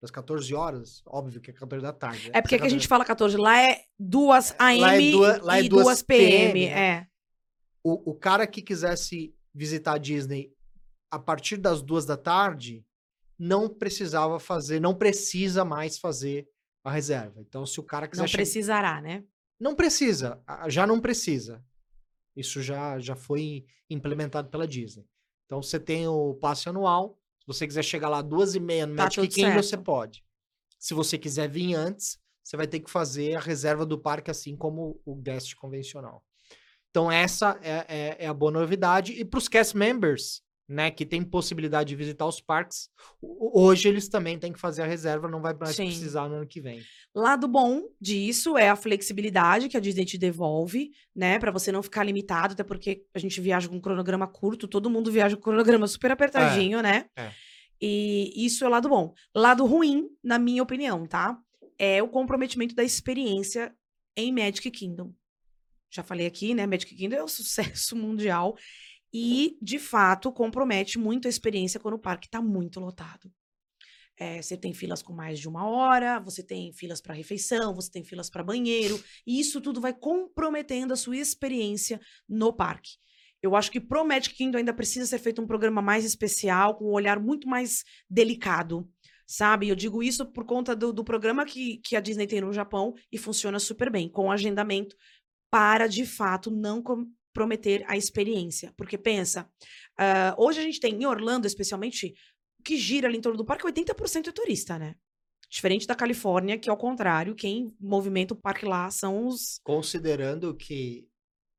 [0.00, 2.30] das 14 horas, óbvio que é 14 da tarde.
[2.32, 5.40] É porque aqui a 14 gente fala 14, lá é 2 AM Lá é dua-
[5.42, 6.52] lá é e 2 2 PM.
[6.52, 6.80] PM, né?
[6.80, 7.06] É.
[7.82, 10.52] o, o cara que quisesse visitar a Disney
[11.10, 12.84] a partir das duas da tarde
[13.38, 16.48] não precisava fazer, não precisa mais fazer
[16.84, 17.40] a reserva.
[17.40, 19.24] Então, se o cara quiser Não precisará, né?
[19.60, 21.64] não precisa, já não precisa.
[22.36, 25.04] Isso já, já foi implementado pela Disney.
[25.46, 27.18] Então, você tem o passe anual.
[27.40, 30.24] Se você quiser chegar lá duas e meia no Tá Magic Kingdom, você pode.
[30.78, 34.56] Se você quiser vir antes, você vai ter que fazer a reserva do parque assim
[34.56, 36.24] como o guest convencional.
[36.90, 39.12] Então essa é, é, é a boa novidade.
[39.12, 42.90] E para os cast members, né, que tem possibilidade de visitar os parques,
[43.22, 45.86] hoje eles também têm que fazer a reserva, não vai mais Sim.
[45.86, 46.82] precisar no ano que vem.
[47.14, 51.38] Lado bom disso é a flexibilidade que a Disney te devolve, né?
[51.38, 54.90] Pra você não ficar limitado, até porque a gente viaja com um cronograma curto, todo
[54.90, 57.06] mundo viaja com um cronograma super apertadinho, né?
[57.16, 57.30] é.
[57.80, 59.14] E isso é o lado bom.
[59.34, 61.38] Lado ruim, na minha opinião, tá?
[61.78, 63.72] É o comprometimento da experiência
[64.16, 65.14] em Magic Kingdom.
[65.90, 66.66] Já falei aqui, né?
[66.66, 68.56] Magic Kingdom é um sucesso mundial
[69.12, 73.32] e, de fato, compromete muito a experiência quando o parque está muito lotado.
[74.20, 77.90] É, você tem filas com mais de uma hora, você tem filas para refeição, você
[77.90, 82.96] tem filas para banheiro, e isso tudo vai comprometendo a sua experiência no parque.
[83.40, 86.86] Eu acho que pro Magic Kingdom ainda precisa ser feito um programa mais especial, com
[86.86, 88.90] um olhar muito mais delicado,
[89.24, 89.68] sabe?
[89.68, 92.94] Eu digo isso por conta do, do programa que, que a Disney tem no Japão
[93.12, 94.96] e funciona super bem, com agendamento,
[95.48, 96.82] para de fato não
[97.38, 98.72] comprometer a experiência.
[98.76, 99.48] Porque pensa,
[99.96, 102.14] ah, hoje a gente tem em Orlando, especialmente,
[102.58, 104.96] o que gira ali em torno do parque, 80% é turista, né?
[105.48, 109.60] Diferente da Califórnia, que ao contrário, quem movimenta o parque lá são os.
[109.62, 111.08] Considerando que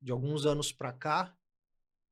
[0.01, 1.33] de alguns anos para cá,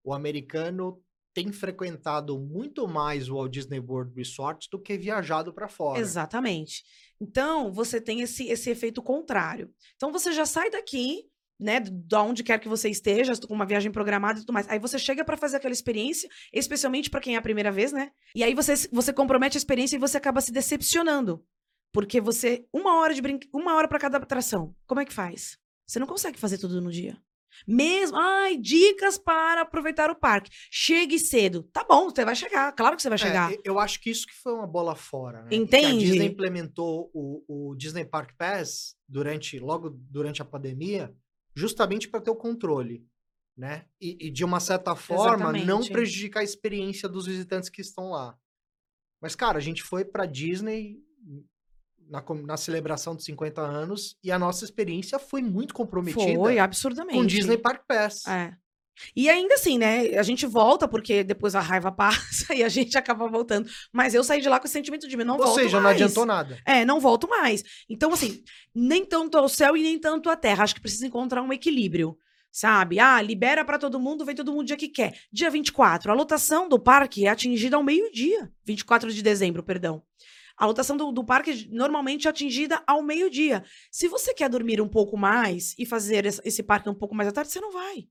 [0.04, 1.02] o americano
[1.34, 6.00] tem frequentado muito mais o Walt Disney World Resort do que viajado para fora.
[6.00, 6.84] Exatamente.
[7.22, 9.72] Então, você tem esse, esse efeito contrário.
[9.96, 13.92] Então, você já sai daqui, né, da onde quer que você esteja, com uma viagem
[13.92, 14.70] programada e tudo mais.
[14.70, 18.12] Aí você chega para fazer aquela experiência, especialmente para quem é a primeira vez, né?
[18.36, 21.44] E aí você, você compromete a experiência e você acaba se decepcionando.
[21.94, 24.76] Porque você, uma hora de brinque, uma hora para cada atração.
[24.86, 25.58] Como é que faz?
[25.88, 27.18] Você não consegue fazer tudo no dia.
[27.68, 30.52] Mesmo, ai, dicas para aproveitar o parque.
[30.70, 31.64] Chegue cedo.
[31.74, 32.72] Tá bom, você vai chegar.
[32.74, 33.52] Claro que você vai É, chegar.
[33.52, 35.50] e- eu acho que isso que foi uma bola fora, né?
[35.56, 35.88] Entende?
[36.06, 41.12] a Disney implementou o, o Disney Park Pass durante, logo durante a pandemia,
[41.58, 43.04] justamente para ter o controle,
[43.58, 43.86] né?
[44.00, 45.92] E, e de uma certa forma não Exatamente.
[45.92, 48.38] prejudicar a experiência dos visitantes que estão lá.
[49.20, 51.00] Mas, cara, a gente foi para Disney
[52.08, 57.18] na, na celebração dos 50 anos e a nossa experiência foi muito comprometida Foi, absurdamente.
[57.18, 58.28] com Disney Park Pass.
[58.28, 58.56] É.
[59.16, 60.18] E ainda assim, né?
[60.18, 63.70] A gente volta porque depois a raiva passa e a gente acaba voltando.
[63.92, 65.96] Mas eu saí de lá com esse sentimento de não Ou volto seja, não mais.
[65.96, 66.58] adiantou nada.
[66.66, 67.64] É, não volto mais.
[67.90, 70.64] Então, assim, nem tanto ao céu e nem tanto à terra.
[70.64, 72.18] Acho que precisa encontrar um equilíbrio.
[72.52, 73.00] Sabe?
[73.00, 75.20] Ah, libera pra todo mundo, vem todo mundo o dia que quer.
[75.32, 78.52] Dia 24, a lotação do parque é atingida ao meio-dia.
[78.66, 80.02] 24 de dezembro, perdão.
[80.58, 83.64] A lotação do, do parque normalmente é atingida ao meio-dia.
[83.92, 87.32] Se você quer dormir um pouco mais e fazer esse parque um pouco mais à
[87.32, 88.08] tarde, você não vai.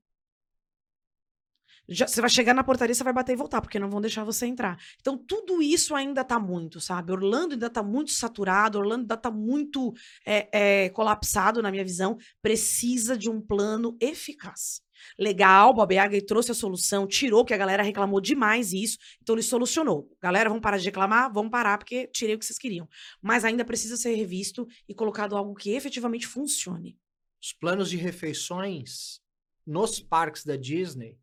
[1.89, 4.45] Você vai chegar na portaria, você vai bater e voltar, porque não vão deixar você
[4.45, 4.77] entrar.
[4.99, 7.13] Então, tudo isso ainda tá muito, sabe?
[7.13, 9.93] Orlando ainda tá muito saturado, Orlando ainda tá muito
[10.25, 10.49] é,
[10.85, 12.17] é, colapsado, na minha visão.
[12.41, 14.81] Precisa de um plano eficaz.
[15.17, 19.43] Legal, Bob Iger trouxe a solução, tirou, que a galera reclamou demais isso, então ele
[19.43, 20.09] solucionou.
[20.21, 21.31] Galera, vamos parar de reclamar?
[21.31, 22.87] Vamos parar, porque tirei o que vocês queriam.
[23.21, 26.97] Mas ainda precisa ser revisto e colocado algo que efetivamente funcione.
[27.41, 29.21] Os planos de refeições
[29.65, 31.17] nos parques da Disney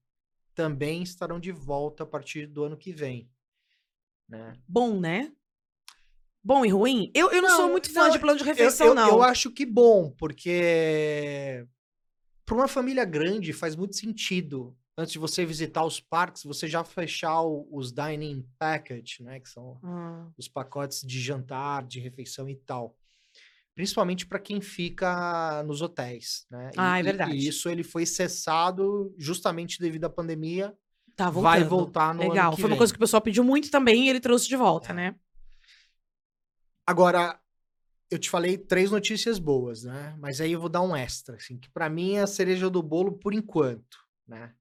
[0.55, 3.29] também estarão de volta a partir do ano que vem.
[4.29, 4.55] Né?
[4.67, 5.33] Bom, né?
[6.43, 7.11] Bom e ruim?
[7.15, 9.09] Eu, eu não, sou Não, muito fã não, de plano de Eu, refeição, eu- não.
[9.09, 11.67] eu acho que bom, porque
[12.45, 14.77] para uma família grande faz muito sentido.
[14.97, 19.41] Antes de você visitar os parques, você já fechar o- os dining package, né?
[19.41, 22.95] Que são Ah, os pacotes de jantar, de refeição e tal.
[23.75, 26.71] Principalmente para quem fica nos hotéis, né?
[26.73, 27.35] E- Ah, é verdade.
[27.37, 30.73] E isso ele foi cessado justamente devido à pandemia.
[31.17, 31.43] tá voltando.
[31.53, 32.53] Vai voltar no Legal.
[32.55, 32.79] Foi uma vem.
[32.79, 34.93] coisa que o pessoal pediu muito também e ele trouxe de volta, É.
[34.95, 35.15] né?
[36.87, 37.39] Agora,
[38.11, 40.17] eu te falei três notícias boas, né?
[40.19, 42.83] Mas aí eu vou dar um extra, assim, que para mim é a cereja do
[42.83, 44.53] bolo por enquanto, né?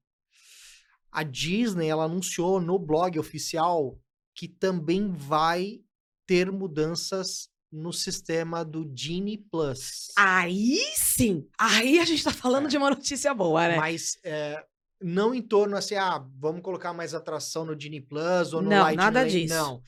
[1.12, 3.98] A Disney, ela anunciou no blog oficial
[4.34, 5.80] que também vai
[6.26, 10.12] ter mudanças no sistema do Genie Plus.
[10.16, 11.48] Aí sim!
[11.58, 12.68] Aí a gente tá falando É.
[12.68, 13.76] de uma notícia boa, né?
[13.76, 14.64] Mas é,
[15.02, 18.82] não em torno assim, ah, vamos colocar mais atração no Genie Plus ou no Não,
[18.82, 19.54] Lightning nada disso.
[19.54, 19.82] Não.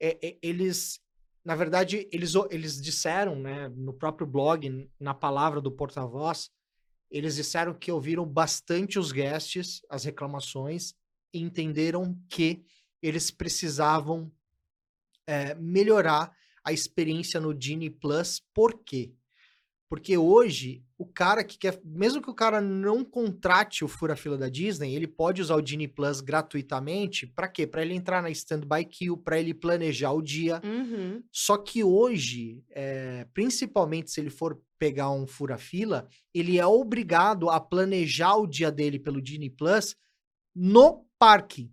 [0.00, 1.00] É, é, eles,
[1.44, 6.48] na verdade, eles, eles disseram, né, no próprio blog, na palavra do porta-voz,
[7.10, 10.94] eles disseram que ouviram bastante os guests, as reclamações,
[11.34, 12.64] e entenderam que
[13.02, 14.30] eles precisavam
[15.26, 16.32] é, melhorar
[16.64, 18.40] a experiência no Genie Plus.
[18.54, 19.12] Por quê?
[19.92, 21.78] Porque hoje, o cara que quer.
[21.84, 25.86] Mesmo que o cara não contrate o Fura-Fila da Disney, ele pode usar o Disney
[25.86, 27.26] Plus gratuitamente.
[27.26, 27.66] Pra quê?
[27.66, 30.62] Pra ele entrar na Standby Queue, pra ele planejar o dia.
[30.64, 31.22] Uhum.
[31.30, 37.60] Só que hoje, é, principalmente se ele for pegar um fura-fila, ele é obrigado a
[37.60, 39.94] planejar o dia dele pelo Disney Plus
[40.56, 41.70] no parque.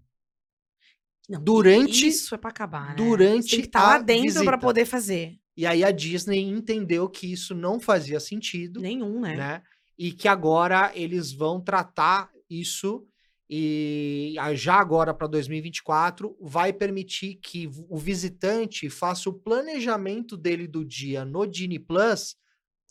[1.30, 2.96] Não, Durante- Isso é pra acabar, né?
[2.96, 4.58] durante Você tem que estar lá a dentro visita.
[4.58, 5.38] poder fazer.
[5.56, 9.36] E aí a Disney entendeu que isso não fazia sentido, Nenhum, né?
[9.36, 9.62] né?
[9.98, 13.06] E que agora eles vão tratar isso
[13.50, 20.86] e já agora para 2024 vai permitir que o visitante faça o planejamento dele do
[20.86, 22.36] dia no Disney Plus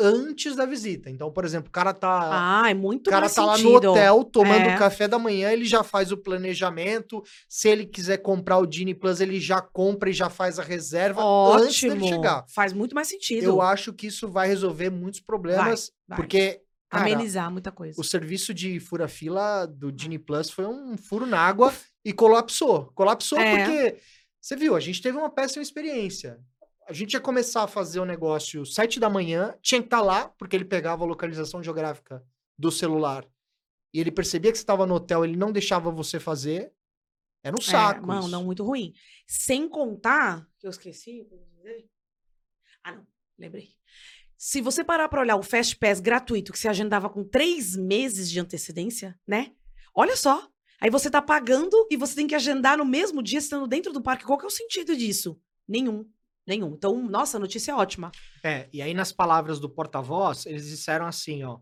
[0.00, 1.10] antes da visita.
[1.10, 3.90] Então, por exemplo, o cara tá Ah, é muito o cara tá lá no sentido.
[3.90, 4.76] hotel tomando É.
[4.78, 7.22] café da manhã, ele já faz o planejamento.
[7.48, 11.20] Se ele quiser comprar o Disney Plus, ele já compra e já faz a reserva
[11.22, 11.94] antes Ótimo.
[11.94, 12.44] dele chegar.
[12.48, 13.44] Faz muito mais sentido.
[13.44, 16.16] Eu acho que isso vai resolver muitos problemas, vai.
[16.16, 18.00] porque cara, Amenizar muita coisa.
[18.00, 21.72] o serviço de fura-fila do Disney Plus foi um furo na água
[22.04, 22.90] e colapsou.
[22.94, 23.56] Colapsou É.
[23.56, 23.96] porque,
[24.40, 26.38] você viu, a gente teve uma péssima experiência.
[26.88, 30.30] A gente ia começar a fazer o negócio sete da manhã, tinha que estar lá,
[30.30, 32.24] porque ele pegava a localização geográfica
[32.58, 33.26] do celular.
[33.92, 36.72] E ele percebia que você estava no hotel, ele não deixava você fazer.
[37.42, 38.04] Era um saco.
[38.04, 38.28] É, não, isso.
[38.30, 38.94] não, muito ruim.
[39.26, 41.28] Sem contar, que eu esqueci.
[42.82, 43.06] Ah, não,
[43.38, 43.68] lembrei.
[44.38, 48.30] Se você parar pra olhar o Fast Pass gratuito, que você agendava com três meses
[48.30, 49.52] de antecedência, né?
[49.94, 50.48] Olha só.
[50.80, 54.00] Aí você tá pagando e você tem que agendar no mesmo dia, estando dentro do
[54.00, 54.24] parque.
[54.24, 55.38] Qual que é o sentido disso?
[55.66, 56.08] Nenhum.
[56.48, 56.72] Nenhum.
[56.72, 58.10] Então, nossa, a notícia é ótima.
[58.42, 61.58] É, e aí nas palavras do porta-voz, eles disseram assim, ó.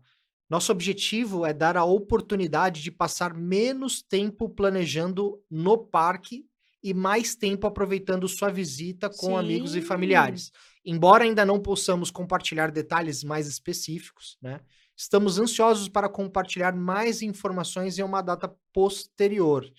[0.49, 6.45] Nosso objetivo é dar a oportunidade de passar menos tempo planejando no parque
[6.81, 9.87] e mais tempo aproveitando sua visita com amigos e Sim.
[9.87, 10.53] familiares.
[10.85, 14.61] Embora ainda não possamos compartilhar detalhes mais específicos, né?
[14.95, 19.69] Estamos ansiosos para compartilhar mais informações em uma data posterior.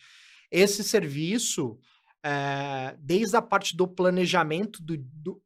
[0.50, 1.78] Esse serviço,
[2.22, 4.96] é, desde a parte do planejamento do,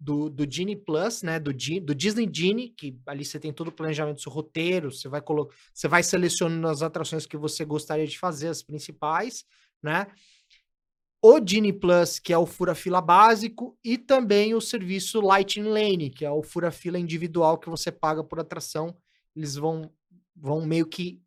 [0.00, 1.38] do, do, Genie Plus, né?
[1.38, 5.08] Do, do Disney Genie, que ali você tem todo o planejamento do seu roteiro, você
[5.08, 9.44] vai colo você vai selecionando as atrações que você gostaria de fazer, as principais,
[9.82, 10.06] né?
[11.24, 16.24] O Genie Plus, que é o fura-fila básico, e também o serviço Lightning Lane, que
[16.24, 18.96] é o fura-fila individual que você paga por atração.
[19.36, 19.88] Eles vão,
[20.34, 21.22] vão meio que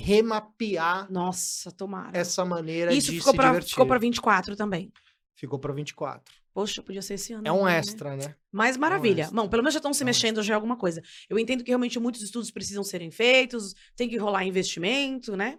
[0.00, 2.16] remapear Nossa, tomara.
[2.16, 3.70] essa maneira Isso de ficou se pra, divertir.
[3.70, 4.92] ficou pra 24 também.
[5.36, 6.34] Ficou para 24.
[6.52, 7.46] Poxa, podia ser esse ano.
[7.46, 7.78] É um né?
[7.78, 8.34] extra, né?
[8.50, 9.22] Mas maravilha.
[9.22, 9.36] extra.
[9.36, 11.00] Bom, pelo menos já estão se É um mexendo, já é alguma coisa.
[11.28, 15.58] Eu entendo que realmente muitos estudos precisam serem feitos, tem que rolar investimento, né?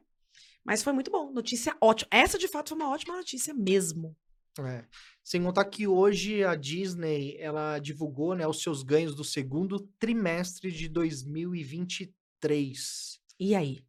[0.63, 1.32] Mas foi muito bom.
[1.32, 2.10] Notícia ótima.
[2.12, 4.15] Essa, de fato, foi uma ótima notícia mesmo.
[4.60, 4.84] É.
[5.23, 10.71] Sem contar que hoje a Disney ela divulgou né, os seus ganhos do segundo trimestre
[10.71, 13.19] de 2023.
[13.39, 13.80] E aí?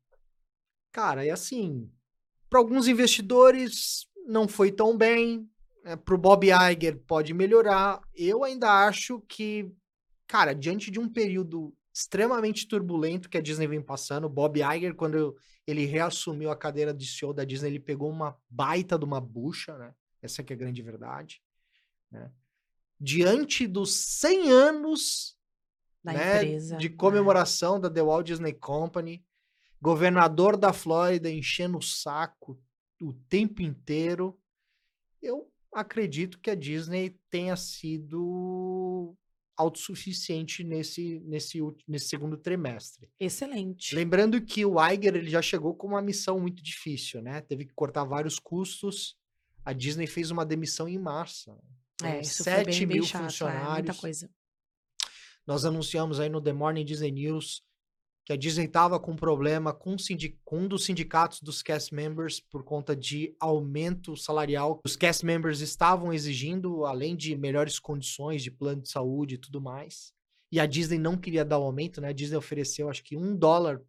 [0.92, 1.90] Cara, é assim,
[2.48, 5.50] para alguns investidores não foi tão bem,
[6.04, 8.00] para o Bob Iger pode melhorar.
[8.14, 9.72] Eu ainda acho que,
[10.26, 14.94] cara, diante de um período extremamente turbulento que a Disney vem passando, o Bob Iger,
[14.94, 19.20] quando ele reassumiu a cadeira de CEO da Disney, ele pegou uma baita de uma
[19.20, 19.94] bucha, né?
[20.20, 21.42] Essa que é a grande verdade,
[22.10, 22.30] né?
[23.00, 25.36] Diante dos 100 anos
[26.04, 26.76] Da né, empresa.
[26.76, 26.96] de né?
[26.96, 29.24] comemoração da The Walt Disney Company,
[29.82, 32.56] governador da Flórida enchendo o saco
[33.00, 34.38] o tempo inteiro.
[35.20, 39.16] Eu acredito que a Disney tenha sido
[39.56, 43.10] autossuficiente nesse, nesse, nesse segundo trimestre.
[43.18, 43.92] Excelente.
[43.94, 47.40] Lembrando que o Iger ele já chegou com uma missão muito difícil, né?
[47.40, 49.16] Teve que cortar vários custos.
[49.64, 51.58] A Disney fez uma demissão em março.
[52.04, 53.16] É, isso foi 7 bem, bem mil chato.
[53.16, 54.00] É, muita funcionários.
[54.00, 54.30] coisa.
[55.44, 57.64] Nós anunciamos aí no The Morning Disney News
[58.24, 59.96] que a Disney estava com problema com,
[60.44, 64.80] com um dos sindicatos dos cast members por conta de aumento salarial.
[64.84, 69.60] Os cast members estavam exigindo, além de melhores condições de plano de saúde e tudo
[69.60, 70.12] mais.
[70.52, 72.08] E a Disney não queria dar o aumento, né?
[72.08, 73.80] A Disney ofereceu, acho que um dólar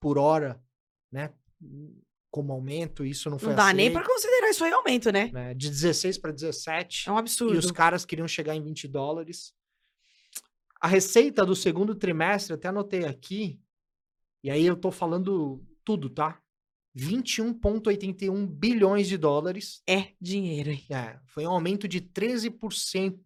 [0.00, 0.60] por hora,
[1.10, 1.32] né?
[2.30, 5.30] Como aumento, isso não foi Não dá nem pra aceito, considerar isso aí aumento, né?
[5.32, 5.54] né?
[5.54, 7.08] De 16 para 17.
[7.08, 7.54] É um absurdo.
[7.54, 9.54] E os caras queriam chegar em 20 dólares.
[10.78, 13.58] A receita do segundo trimestre, até anotei aqui,
[14.42, 16.40] e aí eu tô falando tudo, tá?
[16.96, 19.82] 21,81 bilhões de dólares.
[19.88, 20.84] É dinheiro, hein?
[20.90, 23.18] É, foi um aumento de 13%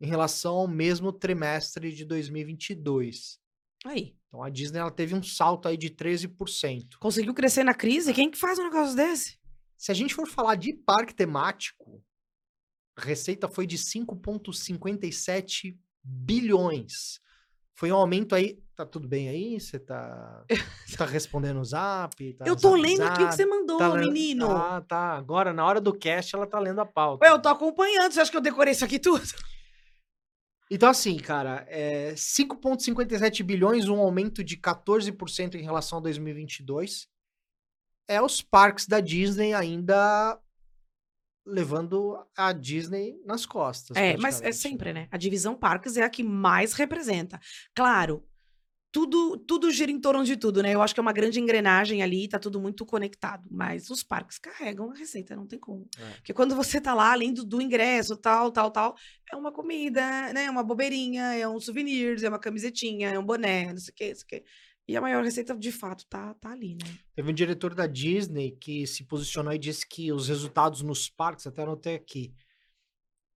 [0.00, 3.40] em relação ao mesmo trimestre de 2022.
[3.84, 4.16] Aí.
[4.26, 6.96] Então a Disney ela teve um salto aí de 13%.
[6.98, 8.12] Conseguiu crescer na crise?
[8.12, 9.38] Quem que faz um negócio desse?
[9.76, 12.02] Se a gente for falar de parque temático,
[12.96, 17.20] a receita foi de 5,57 bilhões.
[17.74, 18.60] Foi um aumento aí.
[18.74, 19.60] Tá tudo bem aí?
[19.60, 20.44] Você tá,
[20.96, 22.32] tá respondendo o zap?
[22.34, 24.50] Tá eu tô zap, lendo aqui o que você mandou, Tá lendo- menino.
[24.50, 25.12] Ah, tá.
[25.16, 27.24] Agora, na hora do cast, ela tá lendo a pauta.
[27.24, 28.12] Ué, eu tô acompanhando.
[28.12, 29.22] Você acha que eu decorei isso aqui tudo?
[30.70, 37.08] Então, assim, cara, é 5,57 bilhões, um aumento de 14% em relação a 2022.
[38.08, 40.38] É os parques da Disney ainda
[41.44, 43.96] levando a Disney nas costas.
[43.96, 45.08] É, mas é praticamente, sempre, né?
[45.10, 47.40] A divisão parques é a que mais representa.
[47.74, 48.24] Claro,
[48.92, 50.74] tudo, tudo gira em torno de tudo, né?
[50.74, 53.48] Eu acho que é uma grande engrenagem ali, tá tudo muito conectado.
[53.50, 55.88] Mas os parques carregam a receita, não tem como.
[55.98, 56.10] É.
[56.16, 58.94] Porque quando você tá lá, além do, do ingresso, tal, tal, tal,
[59.32, 60.44] é uma comida, né?
[60.44, 63.94] É uma bobeirinha, é um souvenir, é uma camisetinha, é um boné, não sei o
[63.94, 64.44] quê, não sei o quê.
[64.92, 66.98] E a maior receita, de fato, tá, tá ali, né?
[67.14, 71.46] Teve um diretor da Disney que se posicionou e disse que os resultados nos parques,
[71.46, 72.34] até anotei aqui,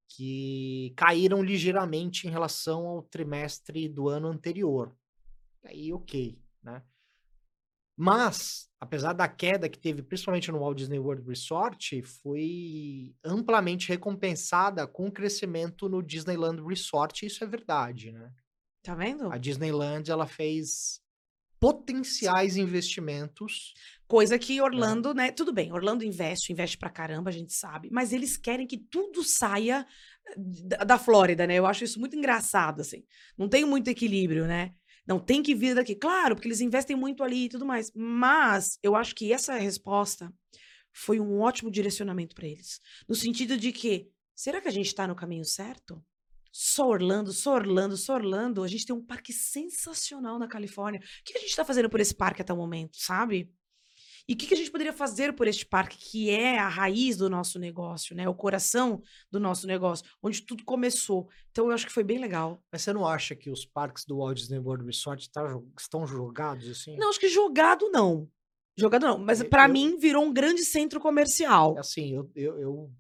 [0.07, 4.94] que caíram ligeiramente em relação ao trimestre do ano anterior.
[5.64, 6.82] Aí, ok, né?
[7.96, 14.86] Mas, apesar da queda que teve, principalmente no Walt Disney World Resort, foi amplamente recompensada
[14.86, 18.30] com o crescimento no Disneyland Resort, isso é verdade, né?
[18.82, 19.32] Tá vendo?
[19.32, 21.00] A Disneyland, ela fez
[21.59, 23.74] potenciais investimentos
[24.09, 25.32] Coisa que Orlando, né?
[25.32, 29.24] Tudo bem, Orlando investe, investe pra caramba, a gente sabe, mas eles querem que tudo
[29.24, 29.84] saia
[30.28, 31.57] eh, da, da Flórida, né?
[31.57, 33.04] Eu acho isso muito engraçado, assim.
[33.36, 34.72] Não tem muito equilíbrio, né?
[35.09, 35.96] Não tem que vir daqui.
[35.96, 37.90] Claro, porque eles investem muito ali e tudo mais.
[37.96, 40.32] Mas eu acho que essa resposta
[40.92, 42.80] foi um ótimo direcionamento pra eles.
[43.09, 46.00] No sentido de que, será que a gente tá no caminho certo?
[46.59, 48.62] Só Orlando, só Orlando, só Orlando.
[48.62, 51.00] A gente tem um parque sensacional na Califórnia.
[51.00, 53.52] O que a gente tá fazendo por esse parque até o momento, sabe?
[54.26, 57.28] E o que, a gente poderia fazer por este parque, que é a raiz do
[57.28, 58.26] nosso negócio, né?
[58.26, 61.28] O coração do nosso negócio, onde tudo começou.
[61.50, 62.64] Então, eu acho que foi bem legal.
[62.72, 65.42] Mas você não acha que os parques do Walt Disney World Resort tá
[65.78, 66.96] estão jogados assim?
[66.96, 68.30] Não, acho que jogado não.
[68.78, 69.18] Jogado não.
[69.18, 71.76] Mas eu- mim virou um grande centro comercial.
[71.78, 72.90] Assim, eu, eu, eu-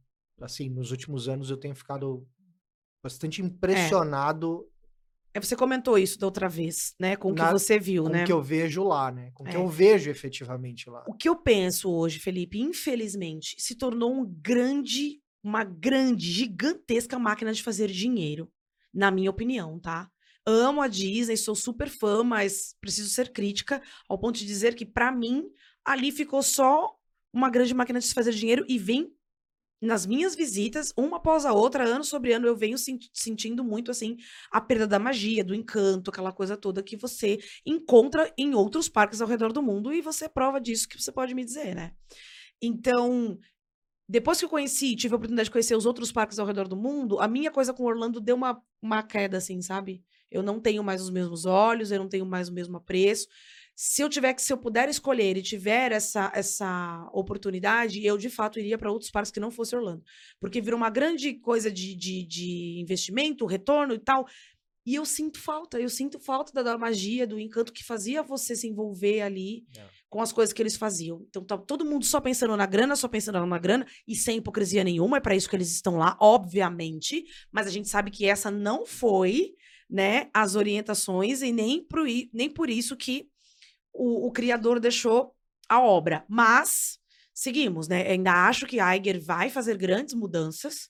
[0.42, 2.28] assim, nos últimos anos eu tenho ficado
[3.06, 3.44] bastante É.
[3.44, 4.66] impressionado
[5.32, 7.14] É, você comentou isso da outra vez, né?
[7.14, 8.22] Com o que Na- você viu, com né?
[8.22, 9.30] o que eu vejo lá, né?
[9.34, 9.60] Com o que É.
[9.60, 11.04] eu vejo efetivamente lá.
[11.06, 17.52] O que eu penso hoje, Felipe, infelizmente, se tornou um grande, uma grande, gigantesca máquina
[17.52, 18.50] de fazer dinheiro,
[18.94, 20.10] na minha opinião, tá?
[20.46, 24.86] Amo a Disney, sou super fã, mas preciso ser crítica ao ponto de dizer que,
[24.86, 25.44] pra mim,
[25.84, 26.94] ali ficou só
[27.30, 29.12] uma grande máquina de se fazer dinheiro e vem
[29.80, 33.90] nas minhas visitas, uma após a outra, ano sobre ano, eu venho sen- sentindo muito
[33.90, 34.16] assim
[34.50, 39.20] a perda da magia, do encanto, aquela coisa toda que você encontra em outros parques
[39.20, 41.92] ao redor do mundo e você é prova disso que você pode me dizer, né?
[42.60, 43.38] Então,
[44.08, 46.76] depois que eu conheci, tive a oportunidade de conhecer os outros parques ao redor do
[46.76, 50.02] mundo, a minha coisa com Orlando deu uma, uma queda, assim, sabe?
[50.30, 53.26] Eu não tenho mais os mesmos olhos, eu não tenho mais o mesmo apreço.
[53.78, 58.30] Se eu tiver que, se eu puder escolher e tiver essa, essa oportunidade, eu de
[58.30, 60.02] fato iria para outros parques que não fosse Orlando.
[60.40, 64.26] Porque virou uma grande coisa de, de, de investimento, retorno e tal.
[64.86, 68.56] E eu sinto falta, eu sinto falta da, da magia, do encanto que fazia você
[68.56, 69.84] se envolver ali É.
[70.08, 71.26] com as coisas que eles faziam.
[71.28, 74.84] Então tá todo mundo só pensando na grana, só pensando na grana, e sem hipocrisia
[74.84, 77.24] nenhuma, é para isso que eles estão lá, obviamente.
[77.50, 79.54] Mas a gente sabe que essa não foi,
[79.90, 83.28] né, as orientações, e nem por, nem por isso que
[83.96, 85.34] o, o criador deixou
[85.68, 86.24] a obra.
[86.28, 86.98] Mas
[87.34, 88.06] seguimos, né?
[88.08, 90.88] Ainda acho que Iger vai fazer grandes mudanças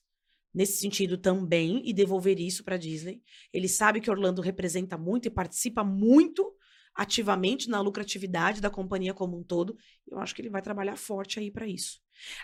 [0.53, 3.21] nesse sentido também e devolver isso para Disney.
[3.53, 6.53] Ele sabe que Orlando representa muito e participa muito
[6.95, 9.77] ativamente na lucratividade da companhia como um todo.
[10.07, 11.99] Eu acho que ele vai trabalhar forte aí para isso.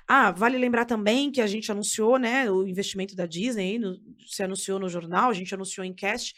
[0.07, 3.97] Ah, vale lembrar também que a gente anunciou, né, o investimento da Disney, no-
[4.28, 6.36] se anunciou no jornal, a gente anunciou em cast,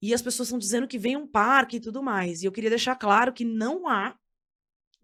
[0.00, 2.42] e as pessoas estão dizendo que vem um parque e tudo mais.
[2.42, 4.16] E eu queria deixar claro que não há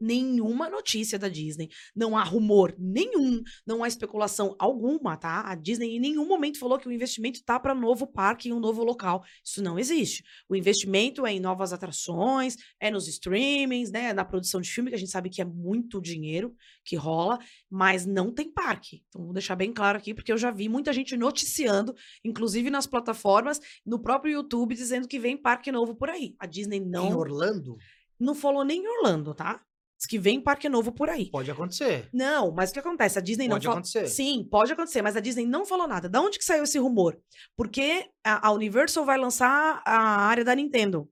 [0.04, 5.42] nenhuma notícia da Disney, não há rumor nenhum, não há especulação alguma, tá?
[5.46, 8.60] A Disney em nenhum momento falou que o investimento tá para novo parque em um
[8.60, 9.24] novo local.
[9.44, 10.22] Isso não existe.
[10.48, 14.96] O investimento é em novas atrações, é nos streamings, né, na produção de filme, que
[14.96, 17.38] a gente sabe que é muito dinheiro que rola,
[17.70, 19.02] mas não tem parque.
[19.08, 22.86] Então vou deixar bem claro aqui, porque eu já vi muita gente noticiando, inclusive nas
[22.86, 26.34] plataformas, no próprio YouTube, dizendo que vem parque novo por aí.
[26.38, 27.76] A Disney Em não Orlando,
[28.18, 29.62] não falou nem em Orlando, tá?
[30.04, 31.30] Diz que vem parque novo por aí.
[31.30, 32.10] pode acontecer.
[32.12, 33.18] Não, mas o que acontece?
[33.18, 33.78] A Disney Pode não falou.
[33.78, 34.06] acontecer.
[34.06, 36.10] Sim, pode acontecer, mas a Disney não falou nada.
[36.10, 37.18] Da onde que saiu esse rumor?
[37.56, 41.08] Porque a, a Universal vai lançar a área da Nintendo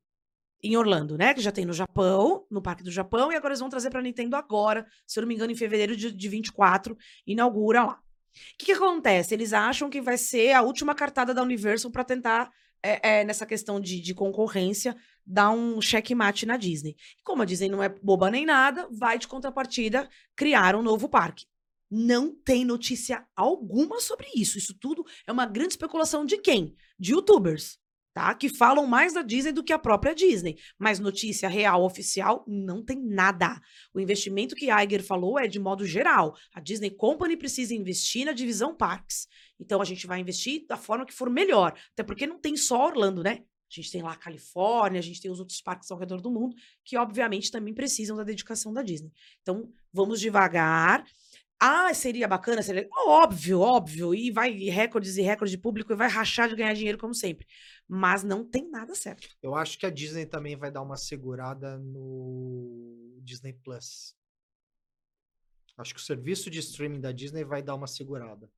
[0.63, 1.33] em Orlando, né?
[1.33, 4.03] Que já tem no Japão, no Parque do Japão, e agora eles vão trazer pra
[4.03, 6.95] Nintendo agora, se eu não me engano, em fevereiro de, de 24,
[7.27, 7.95] inaugura lá.
[7.95, 7.99] O
[8.59, 9.35] que, que acontece?
[9.35, 12.51] Eles acham que vai ser a última cartada da Universal pra tentar
[12.83, 16.97] é, é, nessa questão de, de concorrência, dar um checkmate na Disney.
[17.23, 21.47] Como a Disney não é boba nem nada, vai de contrapartida criar um novo parque.
[21.91, 24.59] Não tem notícia alguma sobre isso.
[24.59, 26.75] Isso tudo é uma grande especulação de quem?
[26.99, 27.79] De youtubers
[28.13, 28.35] tá?
[28.35, 30.59] Que falam mais da Disney do que a própria Disney.
[30.79, 33.61] Mas notícia real, oficial, não tem nada.
[33.95, 36.37] O investimento que Iger falou é de modo geral.
[36.55, 39.27] A Disney Company precisa investir na divisão parques.
[39.63, 41.73] Então a gente vai investir da forma que for melhor.
[41.93, 43.45] Até porque não tem só Orlando, né?
[43.71, 46.31] A gente tem lá a Califórnia, a gente tem os outros parques ao redor do
[46.31, 46.55] mundo,
[46.85, 49.11] que obviamente também precisam da dedicação da Disney.
[49.41, 51.07] Então, vamos devagar.
[51.59, 56.09] Ah, seria bacana, seria óbvio, óbvio, e vai recordes e recordes de público e vai
[56.09, 57.47] rachar de ganhar dinheiro como sempre.
[57.89, 59.29] Mas não tem nada certo.
[59.41, 64.17] Eu acho que a Disney também vai dar uma segurada no Disney Plus.
[65.79, 68.51] Acho que o serviço de streaming da Disney vai dar uma segurada.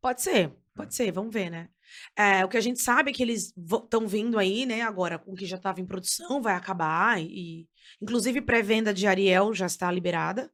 [0.00, 1.68] Pode ser, pode ser, vamos ver, né?
[2.16, 5.32] É, o que a gente sabe é que eles estão vindo aí, né, agora com
[5.32, 7.68] o que já estava em produção, vai acabar, e
[8.00, 10.52] inclusive pré-venda de Ariel já está liberada.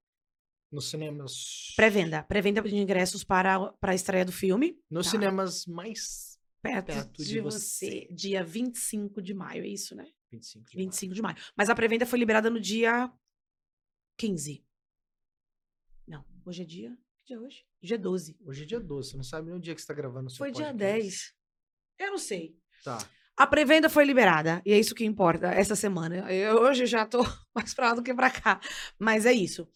[0.70, 1.74] Nos cinemas.
[1.76, 2.22] Pré-venda.
[2.22, 4.78] Pré-venda de ingressos para, para a estreia do filme.
[4.90, 5.10] Nos tá?
[5.10, 8.06] cinemas mais perto, perto de, de você.
[8.08, 8.14] você.
[8.14, 10.06] Dia 25 de maio, é isso, né?
[10.30, 11.14] 25 de 25 maio.
[11.14, 11.36] de maio.
[11.54, 13.12] Mas a pré-venda foi liberada no dia
[14.16, 14.64] 15.
[16.06, 16.98] Não, hoje é dia.
[17.24, 17.64] Que dia é hoje?
[17.80, 18.36] Dia 12.
[18.44, 19.10] Hoje é dia 12.
[19.10, 20.76] Você não sabe nem o dia que você está gravando o seu Foi podcast.
[20.76, 21.32] dia 10.
[21.98, 22.56] Eu não sei.
[22.84, 22.98] Tá.
[23.36, 24.60] A pré-venda foi liberada.
[24.66, 26.30] E é isso que importa essa semana.
[26.32, 27.18] Eu hoje já tô
[27.54, 28.60] mais pra lá do que pra cá.
[28.98, 29.68] Mas é isso.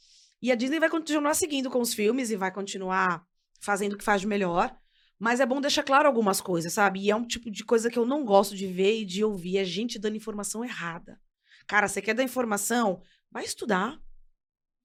[0.43, 3.25] E a Disney vai continuar seguindo com os filmes e vai continuar
[3.61, 4.77] fazendo o que faz de melhor.
[5.19, 7.01] Mas é bom deixar claro algumas coisas, sabe?
[7.01, 9.59] E é um tipo de coisa que eu não gosto de ver e de ouvir.
[9.59, 11.19] É gente dando informação errada.
[11.67, 13.01] Cara, você quer dar informação?
[13.31, 13.99] Vai estudar.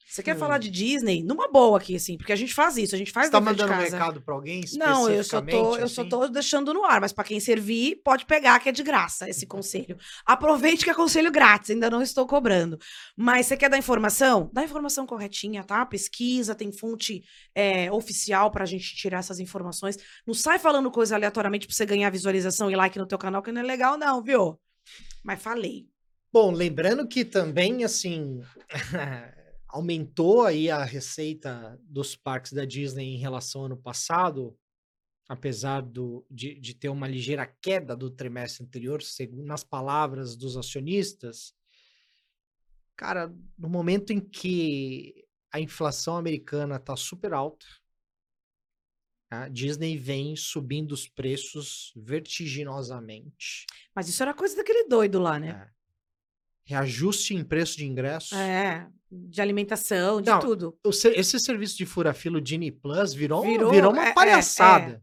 [0.07, 1.23] Você quer falar de Disney?
[1.23, 3.71] Numa boa aqui, assim, porque a gente faz isso, a gente faz Você tá mandando
[3.71, 7.13] um recado pra alguém Não, eu só tô, eu só tô deixando no ar, mas
[7.13, 9.97] para quem servir, pode pegar que é de graça esse conselho.
[10.25, 12.77] Aproveite que é conselho grátis, ainda não estou cobrando.
[13.15, 14.49] Mas você quer dar informação?
[14.51, 15.85] Dá informação corretinha, tá?
[15.85, 17.23] Pesquisa, tem fonte
[17.55, 19.97] é, oficial pra gente tirar essas informações.
[20.27, 23.51] Não sai falando coisa aleatoriamente pra você ganhar visualização e like no teu canal, que
[23.51, 24.59] não é legal não, viu?
[25.23, 25.87] Mas falei.
[26.33, 28.41] Bom, lembrando que também, assim...
[29.71, 34.57] aumentou aí a receita dos parques da Disney em relação ao ano passado,
[35.27, 40.57] apesar do, de, de ter uma ligeira queda do trimestre anterior, segundo nas palavras dos
[40.57, 41.53] acionistas.
[42.97, 47.65] Cara, no momento em que a inflação americana está super alta,
[49.29, 53.65] a Disney vem subindo os preços vertiginosamente.
[53.95, 55.49] Mas isso era coisa daquele doido lá, né?
[55.49, 55.80] É.
[56.63, 58.35] Reajuste em preço de ingresso.
[58.35, 60.77] É, de alimentação, de Não, tudo.
[60.85, 65.01] esse serviço de fura-filo Genie Plus virou, virou, virou uma é, palhaçada.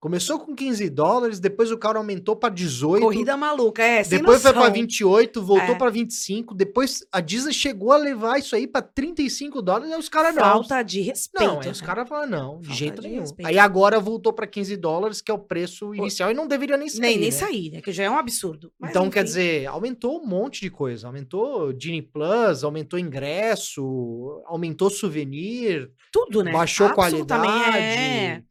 [0.00, 3.02] Começou com 15 dólares, depois o cara aumentou para 18.
[3.02, 4.02] Corrida maluca, é.
[4.02, 5.78] depois foi para 28, voltou é.
[5.78, 6.54] para 25.
[6.54, 9.92] Depois a Disney chegou a levar isso aí para 35 dólares.
[9.92, 10.42] Aí os caras não.
[10.42, 11.46] Falta de respeito.
[11.46, 11.72] Não, aí né?
[11.72, 13.20] os caras falaram não, de jeito de nenhum.
[13.20, 13.46] Respeito.
[13.46, 16.88] Aí agora voltou para 15 dólares, que é o preço inicial, e não deveria nem
[16.88, 17.00] sair.
[17.02, 17.36] Nem, nem né?
[17.36, 17.80] sair, né?
[17.82, 18.72] Que já é um absurdo.
[18.80, 19.12] Mas, então, enfim.
[19.12, 21.08] quer dizer, aumentou um monte de coisa.
[21.08, 25.90] Aumentou Genie Plus, aumentou ingresso, aumentou souvenir.
[26.10, 26.52] Tudo, né?
[26.52, 27.76] Baixou qualidade.
[27.76, 28.42] É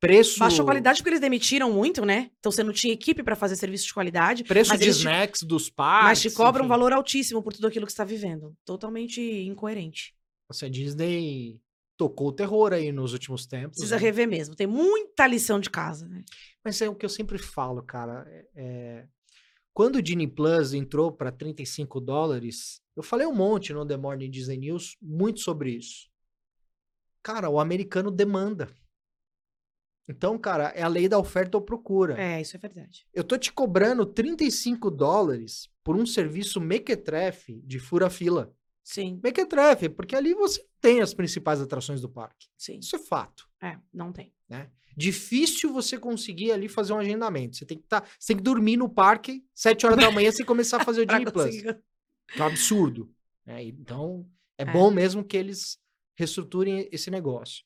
[0.00, 0.38] preço.
[0.38, 2.30] Baixou qualidade porque eles demitiram muito, né?
[2.38, 4.44] Então você não tinha equipe para fazer serviço de qualidade.
[4.44, 5.46] Preço de snacks te...
[5.46, 6.04] dos parques.
[6.04, 6.66] Mas te cobra enfim.
[6.66, 8.56] um valor altíssimo por tudo aquilo que você está vivendo.
[8.64, 10.14] Totalmente incoerente.
[10.48, 11.60] Você a Disney
[11.96, 13.78] tocou o terror aí nos últimos tempos.
[13.78, 14.02] Precisa né?
[14.02, 14.54] rever mesmo.
[14.54, 16.22] Tem muita lição de casa, né?
[16.64, 18.26] Mas é o que eu sempre falo, cara.
[18.28, 18.46] É...
[18.54, 19.08] é
[19.72, 24.30] quando o Disney Plus entrou para 35 dólares, eu falei um monte no The Morning
[24.30, 26.08] Disney News muito sobre isso.
[27.22, 28.74] Cara, o americano demanda.
[30.08, 32.20] Então, cara, é a lei da oferta ou procura.
[32.20, 33.06] É, isso é verdade.
[33.12, 38.54] Eu tô te cobrando 35 dólares por um serviço mequetrefe de fura-fila.
[38.84, 39.20] Sim.
[39.22, 42.46] Mequetrefe, porque ali você tem as principais atrações do parque.
[42.56, 42.78] Sim.
[42.78, 43.48] Isso é fato.
[43.60, 44.32] É, não tem.
[44.48, 44.70] Né?
[44.96, 47.56] Difícil você conseguir ali fazer um agendamento.
[47.56, 50.46] Você tem que, tá, você tem que dormir no parque 7 horas da manhã sem
[50.46, 51.64] começar a fazer o Disney Plus.
[51.64, 53.12] É um absurdo.
[53.44, 53.64] Né?
[53.64, 54.24] Então,
[54.56, 55.78] é, é bom mesmo que eles
[56.16, 57.64] reestruturem esse negócio.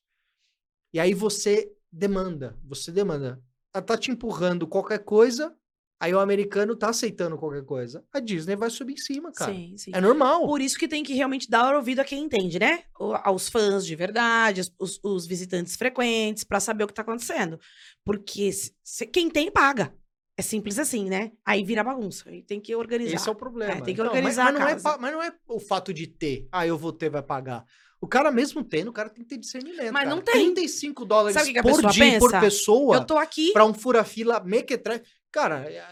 [0.92, 2.56] E aí você demanda.
[2.64, 3.42] Você demanda.
[3.74, 5.54] Ela tá te empurrando qualquer coisa,
[6.00, 8.04] aí o americano tá aceitando qualquer coisa.
[8.12, 9.52] A Disney vai subir em cima, cara.
[9.52, 9.90] Sim, sim.
[9.94, 10.46] É normal.
[10.46, 12.84] Por isso que tem que realmente dar ouvido a quem entende, né?
[13.22, 17.60] Aos fãs de verdade, os, os visitantes frequentes, para saber o que tá acontecendo.
[18.04, 18.50] Porque
[18.82, 19.94] se, quem tem, paga.
[20.36, 21.32] É simples assim, né?
[21.44, 22.30] Aí vira bagunça.
[22.30, 23.16] Aí tem que organizar.
[23.16, 23.74] Esse é o problema.
[23.74, 26.06] É, tem que organizar não, mas, mas, não é, mas não é o fato de
[26.06, 26.48] ter.
[26.50, 27.62] Ah, eu vou ter, vai pagar.
[28.00, 29.92] O cara mesmo tendo, o cara tem que ter discernimento.
[29.92, 30.14] Mas cara.
[30.14, 30.52] não tem.
[30.54, 32.18] 35 dólares Sabe por dia, pensa?
[32.18, 32.96] por pessoa.
[32.96, 33.52] Eu tô aqui.
[33.52, 35.04] Pra um fura-fila mequetrefe.
[35.30, 35.84] Cara, é,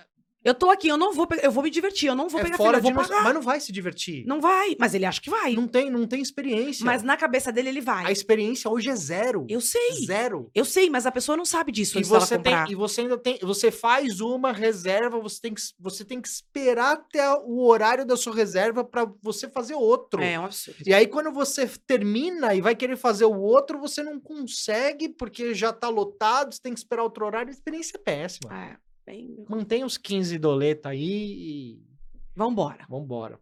[0.45, 2.57] Eu tô aqui, eu não vou eu vou me divertir, eu não vou é pegar
[2.57, 3.25] fora eu vou pagar.
[3.25, 4.25] mas não vai se divertir.
[4.27, 5.55] Não vai, mas ele acha que vai.
[5.55, 6.85] Não tem, não tem experiência.
[6.85, 8.07] Mas na cabeça dele ele vai.
[8.07, 9.47] a experiência hoje é zero.
[9.49, 10.07] Eu sei.
[10.07, 10.51] Zero.
[10.55, 13.39] Eu sei, mas a pessoa não sabe disso E você, tem, e você ainda tem.
[13.43, 18.17] Você faz uma reserva, você tem que, você tem que esperar até o horário da
[18.17, 20.23] sua reserva para você fazer outro.
[20.23, 20.83] É um absurdo.
[20.87, 25.55] E aí, quando você termina e vai querer fazer o outro, você não consegue, porque
[25.55, 28.55] já tá lotado, você tem que esperar outro horário, a experiência é péssima.
[28.55, 28.77] É,
[29.09, 29.45] bem...
[29.49, 31.89] Mantém os 15 doleta aí e
[32.37, 32.87] Vambora.
[32.89, 33.41] vambora.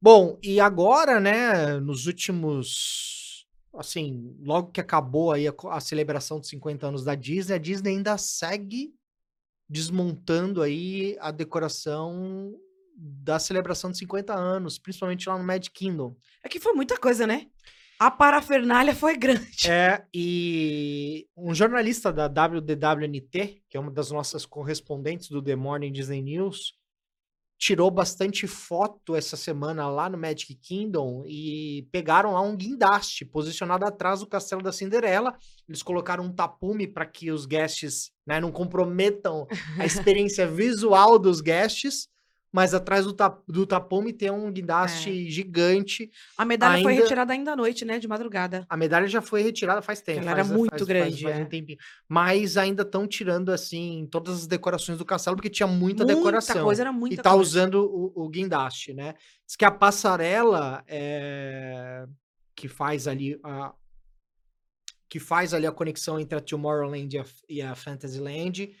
[0.00, 3.46] Bom, e agora, né, nos últimos.
[3.74, 7.90] Assim, logo que acabou aí a, a celebração dos 50 anos da Disney, a Disney
[7.90, 8.94] ainda segue
[9.68, 12.54] desmontando aí a decoração
[12.96, 16.16] da celebração de 50 anos, principalmente lá no Magic Kingdom.
[16.42, 17.48] É que foi muita coisa, né?
[17.98, 19.70] A parafernália foi grande.
[19.70, 25.92] É, e um jornalista da WDWNT, que é uma das nossas correspondentes do The Morning
[25.92, 26.74] Disney News,
[27.58, 33.86] tirou bastante foto essa semana lá no Magic Kingdom e pegaram lá um guindaste posicionado
[33.86, 35.34] atrás do Castelo da Cinderela.
[35.66, 39.46] Eles colocaram um tapume para que os guests né, não comprometam
[39.78, 42.08] a experiência visual dos guests,
[42.56, 46.10] mas atrás do, ta do tapume tem um guindaste gigante.
[46.38, 47.98] A medalha foi Ainda- retirada ainda à noite, né?
[47.98, 48.64] De madrugada.
[48.66, 50.20] A medalha já foi retirada faz tempo.
[50.22, 51.44] Ela era faz- muito faz- grande, faz um é.
[51.44, 51.78] tempinho.
[52.08, 56.64] Mas ainda estão tirando, assim, todas as decorações do castelo, porque tinha muita, Muita decoração.
[56.64, 57.42] coisa, era muita e tá coisa.
[57.42, 59.14] usando o, o guindaste, né?
[59.46, 62.06] Diz que a passarela é,
[62.54, 63.74] que faz ali a
[65.08, 68.74] que faz ali a conexão entre a Tomorrowland e a, e a Fantasyland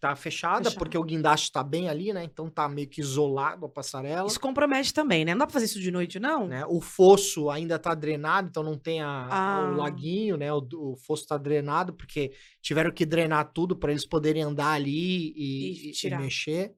[0.00, 2.24] tá, fechada, porque o guindaste tá bem ali, né?
[2.24, 4.26] Então tá meio que isolado a passarela.
[4.28, 5.32] Isso compromete também, né?
[5.32, 6.46] Não dá pra fazer isso de noite, não?
[6.46, 6.64] né?
[6.66, 9.70] O fosso ainda tá drenado, então não tem a, Ah.
[9.72, 10.52] o laguinho, né?
[10.52, 15.32] O, o fosso tá drenado, porque tiveram que drenar tudo para eles poderem andar ali
[15.36, 16.72] e, E e- mexer.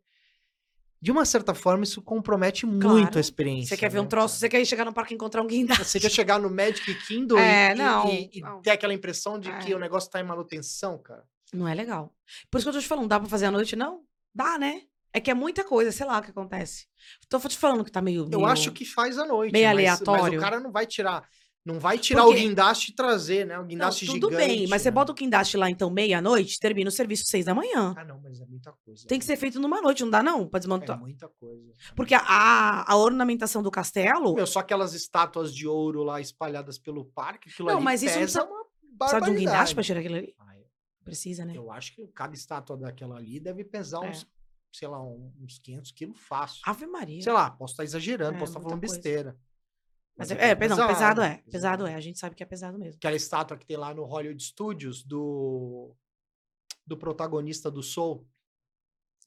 [1.03, 3.16] De uma certa forma, isso compromete muito Claro.
[3.16, 3.68] a experiência.
[3.74, 5.47] Você quer ver um né, troço, você quer ir chegar no parque e encontrar um
[5.47, 5.82] guindaste.
[5.86, 8.61] Você quer chegar no Magic Kingdom É, e, não, e- não.
[8.61, 9.76] ter aquela impressão de que É.
[9.76, 11.24] o negócio tá em manutenção, cara.
[11.53, 12.14] Não é legal.
[12.51, 13.74] Por isso que eu tô te falando, dá pra fazer à noite?
[13.76, 14.03] Não?
[14.34, 14.82] Dá, né?
[15.12, 16.86] É que é muita coisa, sei lá o que acontece.
[17.28, 18.22] Tô te falando que tá meio.
[18.30, 19.53] Eu meio- acho que faz à noite.
[19.53, 20.38] meio mas, Mas aleatório.
[20.38, 21.26] o cara não vai tirar.
[21.62, 23.59] Não vai tirar Porque- o guindaste e trazer, né?
[23.59, 24.46] O Não, guindaste tudo gigante.
[24.48, 24.94] bem, mas você né?
[24.94, 27.92] bota o guindaste lá então meia-noite, termina o serviço seis da manhã.
[27.98, 29.07] Ah, não, mas é muita coisa.
[29.07, 30.48] Tem que ser feito numa noite, não dá não?
[30.48, 30.98] Pra É desmontar.
[30.98, 31.70] muita coisa.
[31.94, 37.05] Porque a, a, ornamentação do castelo Meu, só aquelas estátuas de ouro lá espalhadas pelo
[37.05, 38.64] parque, aquilo Não, mas isso não pesa precisa- uma
[38.98, 40.34] precisa de um guindaste pra tirar aquilo ali.
[40.38, 40.49] Ah, eu-
[41.11, 41.56] Precisa, né?
[41.56, 44.11] Eu acho que cada estátua daquela ali deve pesar É.
[44.11, 44.26] uns,
[44.72, 46.61] sei lá, uns 500 quilos fácil.
[46.64, 47.22] Ave Maria.
[47.22, 48.94] Sei lá, posso estar exagerando, É, posso estar muita falando coisa.
[48.94, 49.38] besteira.
[50.16, 51.28] Mas Mas é, é é, pesado, pesado, é.
[51.36, 51.86] Pesado pesado.
[51.86, 51.94] é.
[51.94, 52.96] A gente sabe que é pesado mesmo.
[52.96, 55.94] Aquela estátua que tem lá no Hollywood Studios do,
[56.86, 58.26] do protagonista do Soul,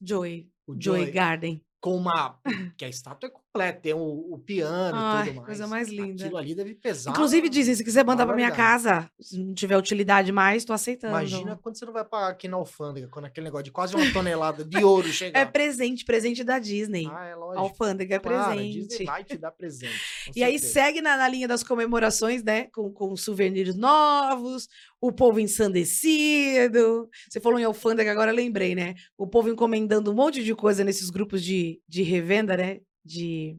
[0.02, 0.52] Joey.
[0.68, 1.66] o Joey Joey, Garden.
[1.84, 2.40] Com uma.
[2.78, 4.00] que a estátua é completa, tem o,
[4.34, 5.46] o piano e tudo mais.
[5.46, 6.24] coisa mais linda.
[6.24, 7.12] Aquilo ali deve pesar.
[7.12, 11.12] Inclusive, dizem, se quiser mandar pra minha casa, se não tiver utilidade mais, tô aceitando.
[11.12, 14.14] Imagina quando você não vai para aqui na alfândega, quando aquele negócio de quase uma
[14.14, 15.34] tonelada de ouro chega.
[15.44, 17.06] É presente, presente da Disney.
[17.12, 17.60] Ah, é lógico.
[17.60, 18.88] Alfândega é Claro, a presente.
[18.88, 19.94] Disney vai te dar presente.
[20.34, 20.74] E aí certeza.
[20.74, 22.68] segue na, na linha das comemorações, né?
[22.74, 24.70] Com, com souvenirs novos,
[25.04, 27.10] o povo ensandecido.
[27.30, 28.96] Você falou em alfândega, agora lembrei, né?
[29.18, 32.80] O povo encomendando um monte de coisa nesses grupos de, de revenda, né?
[33.04, 33.58] De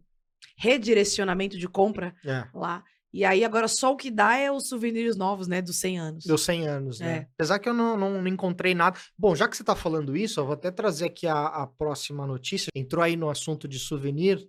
[0.57, 2.83] redirecionamento de compra É, lá.
[3.13, 5.61] E aí agora só o que dá é os souvenirs novos, né?
[5.61, 6.25] Dos 100 anos.
[6.25, 7.17] deu 100 anos, né?
[7.17, 7.29] É.
[7.35, 8.99] Apesar que eu não, não, não encontrei nada.
[9.17, 12.27] Bom, já que você tá falando isso, eu vou até trazer aqui a, a próxima
[12.27, 12.71] notícia.
[12.75, 14.49] Entrou aí no assunto de souvenir.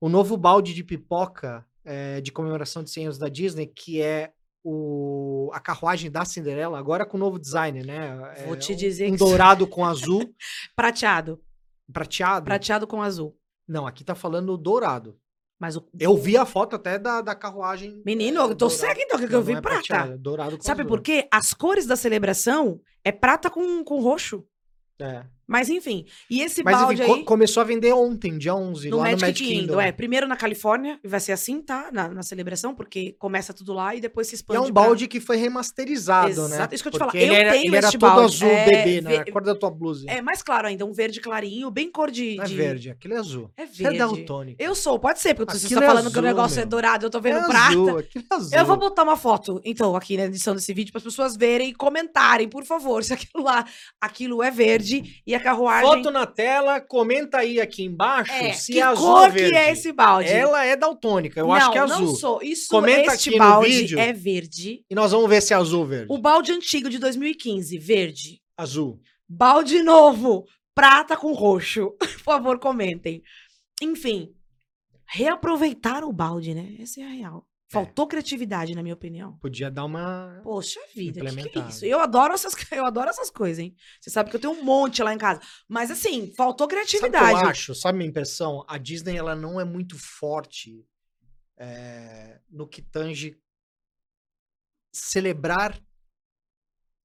[0.00, 4.32] O novo balde de pipoca eh, de comemoração de 100 anos da Disney, que é
[4.64, 8.16] o, a carruagem da Cinderela, agora com novo design, né?
[8.46, 10.22] Vou É te um- dizer um dourado com azul,
[10.76, 11.40] Prateado.
[11.92, 12.44] prateado.
[12.44, 13.36] Prateado com azul.
[13.68, 15.18] Não, aqui tá falando dourado.
[15.60, 15.88] Mas o.
[15.98, 18.02] Eu vi a foto até da, da carruagem.
[18.04, 18.80] Menino, eh, eu tô dourado.
[18.80, 19.76] cego então, que Não, eu vi é prata.
[19.78, 20.88] prateado, é dourado com Sabe azul.
[20.88, 21.28] por quê?
[21.30, 24.44] As cores da celebração é prata com, com roxo.
[25.00, 25.24] É.
[25.46, 28.96] Mas enfim, e esse Mas balde enfim, aí começou a vender ontem, dia 11, no
[28.98, 29.80] lá Magic, no Magic Kingdom, Kingdom.
[29.80, 31.90] é, primeiro na Califórnia, e vai ser assim, tá?
[31.92, 34.82] Na, na celebração, porque começa tudo lá e depois se E expande é um pra-
[34.84, 36.54] balde que foi remasterizado, né?
[36.56, 38.24] Exato, isso que eu te falo, Porque ele eu era, tenho ele era todo balde,
[38.36, 39.10] azul, é, bebê, né?
[39.24, 40.06] ver- cor da tua blusa.
[40.08, 42.36] É mais claro ainda, um verde clarinho, bem cor de.
[42.36, 43.50] Não é de- verde, aquele é azul.
[43.56, 43.98] É Você é verde.
[43.98, 44.62] daltônico.
[44.62, 46.68] Eu sou, pode ser, porque você está é falando que o azul, negócio é meu.
[46.68, 47.68] dourado, eu tô vendo é prata.
[47.68, 48.58] azul, aquele é azul.
[48.58, 51.70] Eu vou botar uma foto, então, aqui na edição desse vídeo, para as pessoas verem
[51.70, 53.64] e comentarem, por favor, se aquilo lá,
[54.00, 55.88] aquilo é verde e a carruagem.
[55.90, 59.50] Foto na tela, comenta aí aqui embaixo é, se que é azul cor verde.
[59.50, 60.28] que é esse balde?
[60.28, 62.06] Ela é daltônica, eu não, acho que é azul.
[62.06, 62.42] Não sou.
[62.42, 63.98] Isso, Comenta este aqui no balde vídeo.
[63.98, 64.84] é verde.
[64.88, 66.06] E nós vamos ver se é azul ou verde.
[66.10, 68.40] O balde antigo de 2015, verde.
[68.56, 69.00] Azul.
[69.28, 71.90] Balde novo, prata com roxo.
[71.98, 73.22] Por favor, comentem.
[73.80, 74.28] Enfim,
[75.06, 76.76] reaproveitar o balde, né?
[76.78, 77.46] Essa é a real.
[77.72, 79.38] Faltou criatividade, na minha opinião.
[79.38, 80.40] Podia dar uma.
[80.42, 81.84] Poxa vida, que, que é isso?
[81.86, 83.74] Eu adoro essas, eu adoro essas coisas, hein?
[83.98, 85.40] Você sabe que eu tenho um monte lá em casa.
[85.66, 87.32] Mas assim, faltou criatividade.
[87.32, 87.74] eu acho?
[87.74, 88.62] Sabe a minha impressão?
[88.68, 90.86] A Disney ela não é muito forte
[91.56, 93.40] é, no que tange
[94.92, 95.82] celebrar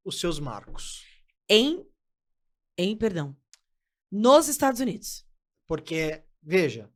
[0.04, 1.06] os seus marcos.
[1.50, 1.86] Em,
[2.78, 3.38] em, perdão,
[4.12, 5.26] nos Estados Unidos.
[5.66, 6.92] Porque, veja,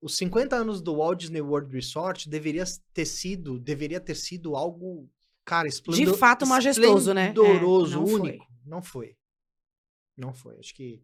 [0.00, 5.08] os 50 anos do Walt Disney World Resort deveria ter sido, deveria ter sido algo,
[5.44, 7.26] cara, esplendor, fato majestoso, né?
[7.26, 8.20] É, esplendoroso, foi.
[8.20, 8.46] único.
[8.64, 9.16] Não foi.
[10.16, 10.58] Não foi.
[10.58, 11.02] Acho que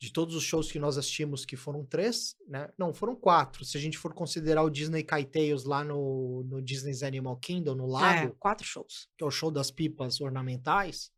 [0.00, 2.70] de todos os shows que nós assistimos, que foram três, né?
[2.78, 3.64] Não, foram quatro.
[3.64, 7.84] Se a gente for considerar o Disney Kite lá no, no Disney's Animal Kingdom, no
[7.86, 9.08] É, lago, quatro shows.
[9.16, 11.10] que é o show das pipas ornamentais,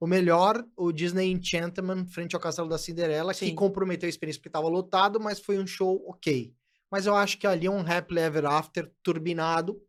[0.00, 3.54] o melhor, o Disney Enchantment, frente ao Castelo da Cinderela, que Sim.
[3.54, 6.52] comprometeu a experiência porque estava lotado, mas foi um show ok.
[6.90, 9.80] Mas eu acho que ali é um Happily Ever After turbinado,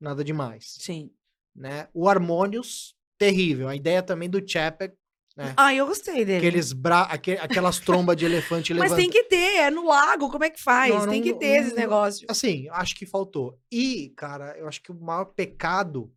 [0.00, 1.10] nada demais, Sim.
[1.54, 1.88] né?
[1.94, 3.68] O Harmonious, terrível.
[3.68, 4.94] A ideia também do Chapek,
[5.36, 5.54] né?
[5.56, 6.38] Ah, eu gostei dele.
[6.38, 7.02] Aqueles bra...
[7.02, 10.60] aque- aquelas trombas de elefante Mas tem que ter, é no lago, como é que
[10.60, 10.92] faz?
[10.92, 12.26] Não, tem não- que ter esses não- negócios.
[12.28, 13.56] Assim, acho que faltou.
[13.70, 16.12] E, cara, eu acho que o maior pecado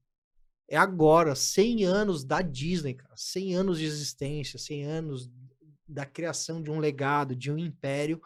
[0.72, 3.14] é agora, 100 anos da Disney, cara.
[3.18, 5.30] 100 anos de existência, 100 anos
[5.86, 8.22] da criação de um legado, de um império.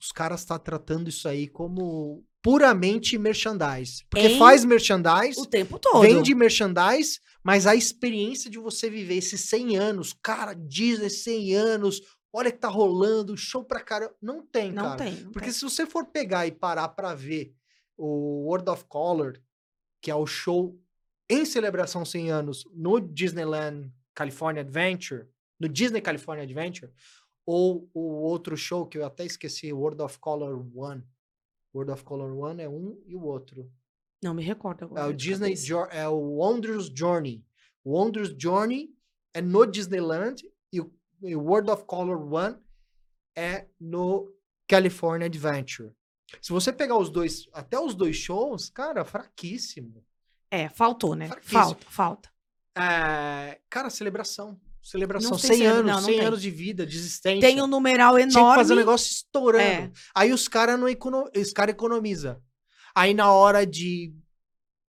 [0.00, 4.04] Os caras estão tratando isso aí como puramente merchandise.
[4.10, 6.00] Porque Em- faz merchandise, O tempo todo.
[6.00, 12.00] vende merchandise, mas a experiência de você viver esses 100 anos, cara, Disney 100 anos,
[12.32, 14.14] olha que tá rolando, show pra caramba.
[14.20, 14.96] Não tem, Não cara.
[14.96, 15.20] tem.
[15.20, 15.52] não Porque tem.
[15.54, 17.54] se você for pegar e parar pra ver
[17.96, 19.38] o World of Color,
[20.02, 20.79] que é o show
[21.30, 25.28] em celebração 100 anos no Disneyland California Adventure,
[25.58, 26.92] no Disney California Adventure,
[27.46, 31.04] ou o outro show que eu até esqueci, World of Color One.
[31.72, 33.72] World of Color One é um e o outro.
[34.22, 35.02] Não me recordo agora.
[35.02, 35.54] É o Disney,
[35.92, 37.44] é o Wondrous Journey.
[37.84, 38.92] O Wondrous Journey
[39.32, 42.56] é no Disneyland e o, e o World of Color One
[43.36, 44.34] é no
[44.66, 45.92] California Adventure.
[46.42, 50.04] Se você pegar os dois, até os dois shows, cara, fraquíssimo.
[50.50, 51.28] É, faltou, né?
[51.28, 51.60] Fraquíssimo.
[51.62, 52.30] Falta, falta.
[52.76, 54.60] É, cara, celebração.
[54.82, 56.26] Celebração, Não tem 100 cele- anos, não, não 100 tem.
[56.26, 57.40] anos de vida, de existência.
[57.46, 58.54] Tem um numeral Tinha que enorme.
[58.56, 59.62] fazer um negócio estourando.
[59.62, 59.90] É.
[60.14, 61.28] Aí os caras não econo...
[61.36, 62.40] os cara economiza.
[62.94, 64.12] Aí na hora de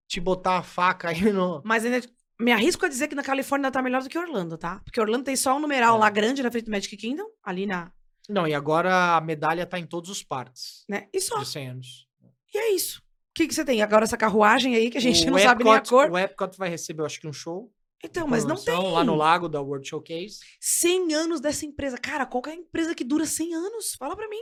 [0.08, 1.60] te botar a faca aí no.
[1.64, 2.00] Mas ainda
[2.40, 4.80] me arrisco a dizer que na Califórnia tá melhor do que Orlando, tá?
[4.84, 6.00] Porque Orlando tem só um numeral É.
[6.00, 7.92] lá grande na frente do Magic Kingdom, ali na.
[8.28, 11.08] Não, e agora a medalha tá em todos os parques Né?
[11.12, 11.40] E só.
[11.40, 12.06] de 100 anos.
[12.54, 13.02] E é isso.
[13.40, 13.80] O que, que você tem?
[13.80, 16.10] Agora essa carruagem aí que a gente O não sabe nem a Epcot- cor.
[16.10, 17.72] O Epcot vai receber, eu acho que um show.
[18.04, 18.74] Então, mas não tem.
[18.74, 20.40] Lá no lago da World Showcase.
[20.60, 21.96] 100 anos dessa empresa.
[21.96, 23.94] Cara, qual é a empresa que dura 100 anos?
[23.98, 24.40] Fala pra mim.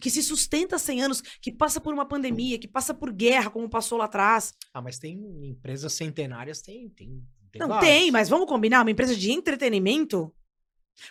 [0.00, 3.68] Que se sustenta 100 anos, que passa por uma pandemia, que passa por guerra, como
[3.68, 4.54] passou lá atrás.
[4.72, 6.88] Ah, mas tem empresas centenárias, tem.
[6.90, 7.22] tem,
[7.52, 7.90] tem Não várias.
[7.90, 8.80] tem, mas vamos combinar?
[8.82, 10.32] Uma empresa de entretenimento?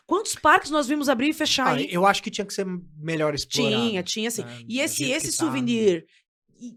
[0.05, 2.65] Quantos parques nós vimos abrir e fechar Ah, eu acho que tinha que ser
[2.97, 3.75] melhor explorado.
[3.89, 4.43] Tinha, tinha sim.
[4.43, 5.43] né, E esse, esse tá.
[5.43, 6.05] souvenir.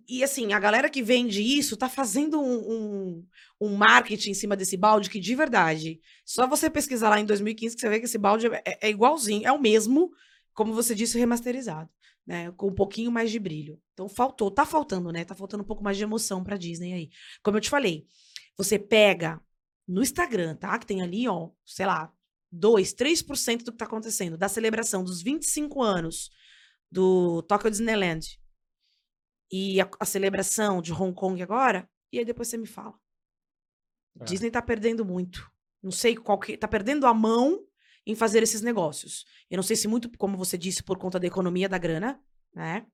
[0.09, 3.27] E, assim, a galera que vende isso tá fazendo um, um,
[3.61, 7.75] um marketing em cima desse balde que, de verdade, só você pesquisar lá em 2015
[7.75, 10.11] que você vê que esse balde é, é- é igualzinho, é o mesmo,
[10.53, 11.89] como você disse, remasterizado,
[12.27, 12.51] né?
[12.53, 13.81] Com um pouquinho mais de brilho.
[13.95, 15.25] Então faltou, tá faltando, né?
[15.25, 17.11] Tá faltando um pouco mais de emoção pra Disney aí.
[17.43, 18.07] Como eu te falei,
[18.57, 19.41] você pega
[19.87, 20.79] no Instagram, tá?
[20.79, 22.13] Que tem ali, ó, sei lá,
[22.53, 26.31] 2, 3% do que tá acontecendo, da celebração dos 25 anos
[26.91, 28.40] do Tokyo Disneyland
[29.51, 32.95] e a, a celebração de Hong Kong agora, e aí depois você me fala.
[34.21, 34.25] É.
[34.25, 35.51] Disney tá perdendo muito.
[35.83, 36.57] Não sei qual que.
[36.57, 37.65] Tá perdendo a mão
[38.07, 39.25] em fazer esses negócios.
[39.51, 42.21] Eu não sei se muito, como você disse, por conta da economia da grana,
[42.55, 42.87] né?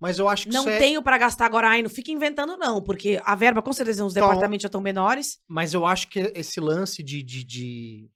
[0.00, 0.78] Mas eu acho que Não é...
[0.78, 4.12] tenho pra gastar agora, ai, não fica inventando, não, porque a verba, com certeza, os
[4.12, 5.40] Então- departamentos já estão menores.
[5.48, 8.10] Mas eu acho que esse lance de, de, de,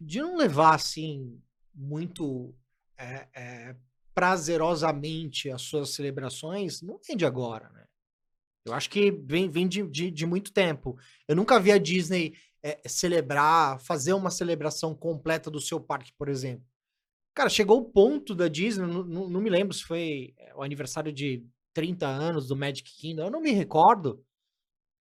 [0.00, 1.40] de não levar assim
[1.72, 2.52] muito
[2.98, 3.76] é, é,
[4.14, 7.84] prazerosamente as suas celebrações não vem de agora, né?
[8.64, 10.98] Eu acho que vem, vem de, de, de muito tempo.
[11.26, 16.28] Eu nunca vi a Disney é, celebrar, fazer uma celebração completa do seu parque, por
[16.28, 16.64] exemplo.
[17.34, 20.62] Cara, chegou o ponto da Disney, não, não, não me lembro se foi é, o
[20.62, 24.22] aniversário de 30 anos do Magic Kingdom, eu não me recordo.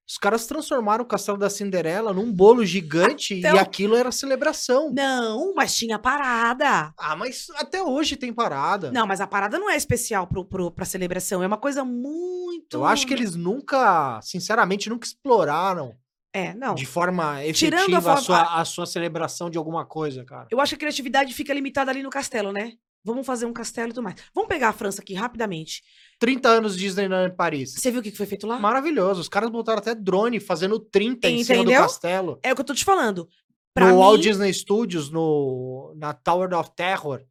[0.10, 4.92] Os caras transformaram o Castelo da Cinderela num bolo gigante Então- e aquilo era celebração.
[4.92, 6.92] Não, mas tinha parada.
[6.98, 8.92] Ah, mas até hoje tem parada.
[8.92, 11.44] Não, mas a parada não é especial pro, pro, pra celebração.
[11.44, 12.78] É uma coisa muito.
[12.78, 15.96] Eu acho que eles nunca, sinceramente, nunca exploraram
[16.34, 16.74] É, não.
[16.76, 20.48] De forma Tirando a efetiva a, forma- sua, a sua celebração de alguma coisa, cara.
[20.52, 22.74] Eu acho que a criatividade fica limitada ali no castelo, né?
[23.04, 24.16] Vamos fazer um castelo e tudo mais.
[24.34, 25.82] Vamos pegar a França aqui rapidamente.
[26.20, 27.74] 30 anos de Disneyland em Paris.
[27.74, 28.60] Você viu o que foi feito lá?
[28.60, 29.22] Maravilhoso.
[29.22, 31.82] Os caras botaram até drone fazendo 30 em cima do Entendeu?
[31.82, 32.40] castelo.
[32.44, 33.28] É o que eu tô te falando.
[33.74, 37.22] Pra no mim, Walt Disney Studios, no, na Tower of Terror,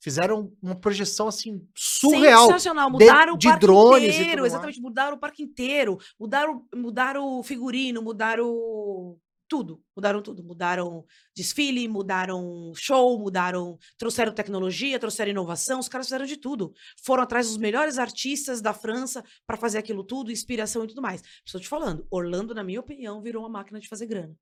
[0.00, 2.46] fizeram uma projeção assim surreal.
[2.46, 2.90] Sensacional.
[2.90, 4.46] Mudaram de o parque drones inteiro.
[4.46, 4.80] Exatamente.
[4.80, 5.98] Mudaram o parque inteiro.
[6.18, 9.18] Mudaram, mudaram o figurino, mudaram
[9.48, 9.82] tudo.
[9.96, 10.44] Mudaram tudo.
[10.44, 13.78] Mudaram desfile, mudaram show, mudaram.
[13.96, 15.80] Trouxeram tecnologia, trouxeram inovação.
[15.80, 16.72] Os caras fizeram de tudo.
[17.02, 21.22] Foram atrás dos melhores artistas da França para fazer aquilo tudo, inspiração e tudo mais.
[21.44, 22.06] Estou te falando.
[22.10, 24.36] Orlando, na minha opinião, virou uma máquina de fazer grana.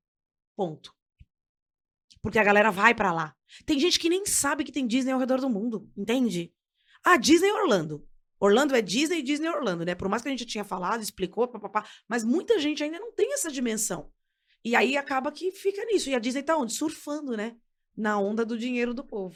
[0.55, 0.93] Ponto.
[2.21, 3.35] Porque a galera vai pra lá.
[3.65, 6.53] Tem gente que nem sabe que tem Disney ao redor do mundo, entende?
[7.03, 8.05] Ah, Disney Orlando.
[8.39, 9.95] Orlando é Disney e Disney Orlando, né?
[9.95, 13.33] Por mais que a gente tinha falado, explicou, papapá, mas muita gente ainda não tem
[13.33, 14.11] essa dimensão.
[14.63, 16.09] E aí acaba que fica nisso.
[16.09, 16.73] E a Disney tá onde?
[16.73, 17.55] Surfando, né?
[17.95, 19.35] Na onda do dinheiro do povo.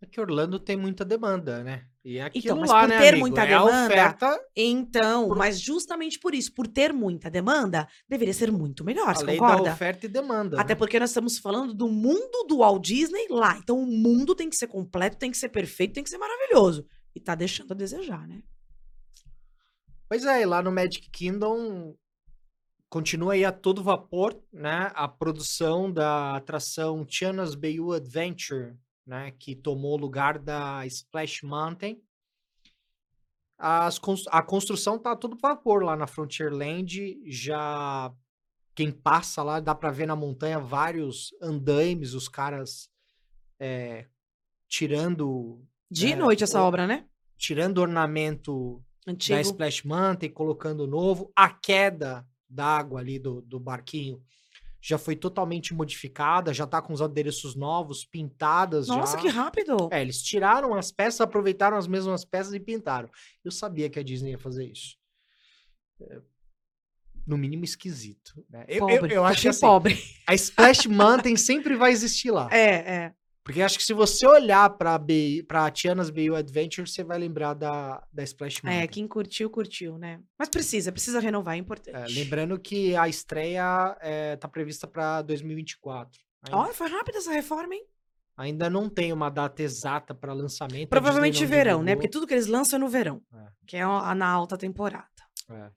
[0.00, 1.84] É que Orlando tem muita demanda, né?
[2.04, 3.20] E é aquilo mas lá, por né, ter amigo?
[3.20, 8.32] muita é demanda, oferta, Então, Por- mas justamente por isso, por ter muita demanda, deveria
[8.32, 9.72] ser muito melhor, a você concorda?
[9.72, 10.60] oferta e demanda.
[10.60, 10.78] Até né?
[10.78, 13.58] porque nós estamos falando do mundo do Walt Disney lá.
[13.58, 16.86] Então o mundo tem que ser completo, tem que ser perfeito, tem que ser maravilhoso.
[17.14, 18.42] E tá deixando a desejar, né?
[20.08, 21.94] Pois é, e lá no Magic Kingdom
[22.88, 24.90] continua aí a todo vapor, né?
[24.94, 28.76] A produção da atração Tiana's Bayou Adventure,
[29.06, 29.30] né?
[29.32, 32.00] Que tomou o lugar da Splash Mountain.
[33.58, 37.18] As a construção tá a todo vapor lá na Frontierland.
[37.26, 38.12] Já
[38.74, 42.88] quem passa lá dá para ver na montanha vários andaimes, os caras
[43.60, 44.06] é,
[44.68, 47.06] tirando De É, noite essa o- obra, né?
[47.36, 49.40] tirando ornamento da Antigo.
[49.40, 51.32] Splash Mountain, colocando novo.
[51.34, 54.22] A queda d'água ali do, do barquinho
[54.80, 59.22] já foi totalmente modificada, já tá com os adereços novos, pintadas Nossa, já.
[59.22, 59.88] que rápido!
[59.90, 63.10] É, eles tiraram as peças, aproveitaram as mesmas peças e pintaram.
[63.44, 64.96] Eu sabia que a Disney ia fazer isso.
[66.00, 66.20] É,
[67.26, 68.46] no mínimo esquisito.
[68.48, 68.64] né?
[68.68, 69.14] Eu, eu- Pobre.
[69.14, 69.98] eu acho assim, pobre.
[70.26, 72.48] a Splash Mountain sempre vai existir lá.
[72.52, 72.70] É,
[73.04, 73.14] é.
[73.48, 77.54] Porque acho que se você olhar pra, Bay- pra Tiana's Bayou Adventure, você vai lembrar
[77.54, 78.82] da, da Splash Mountain.
[78.82, 80.20] É, quem curtiu, curtiu, né?
[80.38, 81.96] Mas precisa, precisa renovar, é importante.
[81.96, 83.96] É, lembrando que a estreia
[84.34, 86.20] está prevista para 2024.
[86.42, 87.86] Ainda, Ó, foi rápida essa reforma, hein?
[88.36, 90.84] ainda não tem uma data exata para lançamento.
[90.84, 91.94] a Provavelmente verão, né?
[91.96, 93.22] Porque tudo que eles lançam é no verão.
[93.34, 93.46] É.
[93.66, 95.08] Que é a- na alta temporada.
[95.50, 95.70] É.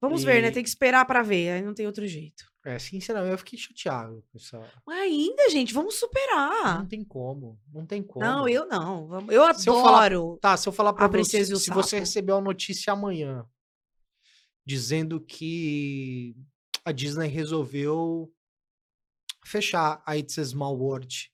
[0.00, 0.48] Vamos ver, né?
[0.48, 2.44] E- Tem que esperar pra ver, aí não tem outro jeito.
[2.64, 4.58] É, sinceramente, eu fiquei chateado com essa.
[4.86, 6.78] Mas ainda, gente, vamos superar.
[6.78, 7.60] Não tem como.
[7.72, 8.24] Não tem como.
[8.24, 8.28] Ah.
[8.36, 9.30] Não, eu não.
[9.30, 10.38] Eu Se eu falar- adoro.
[10.40, 11.96] Tá, se eu falar para A você, se você Sapo.
[12.00, 13.46] receber uma notícia amanhã
[14.64, 16.34] dizendo que
[16.84, 18.32] a Disney resolveu
[19.44, 21.30] fechar a It's a Small World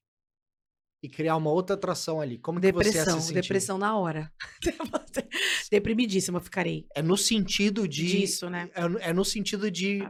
[1.03, 4.33] e criar uma outra atração ali, como que você ia Depressão, depressão na hora.
[5.71, 6.87] Deprimidíssima eu ficarei.
[6.95, 8.69] É no sentido de Disso, né?
[8.75, 10.01] é, é no sentido de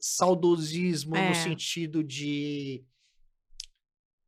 [0.00, 1.28] saudosismo, É.
[1.28, 2.84] no sentido de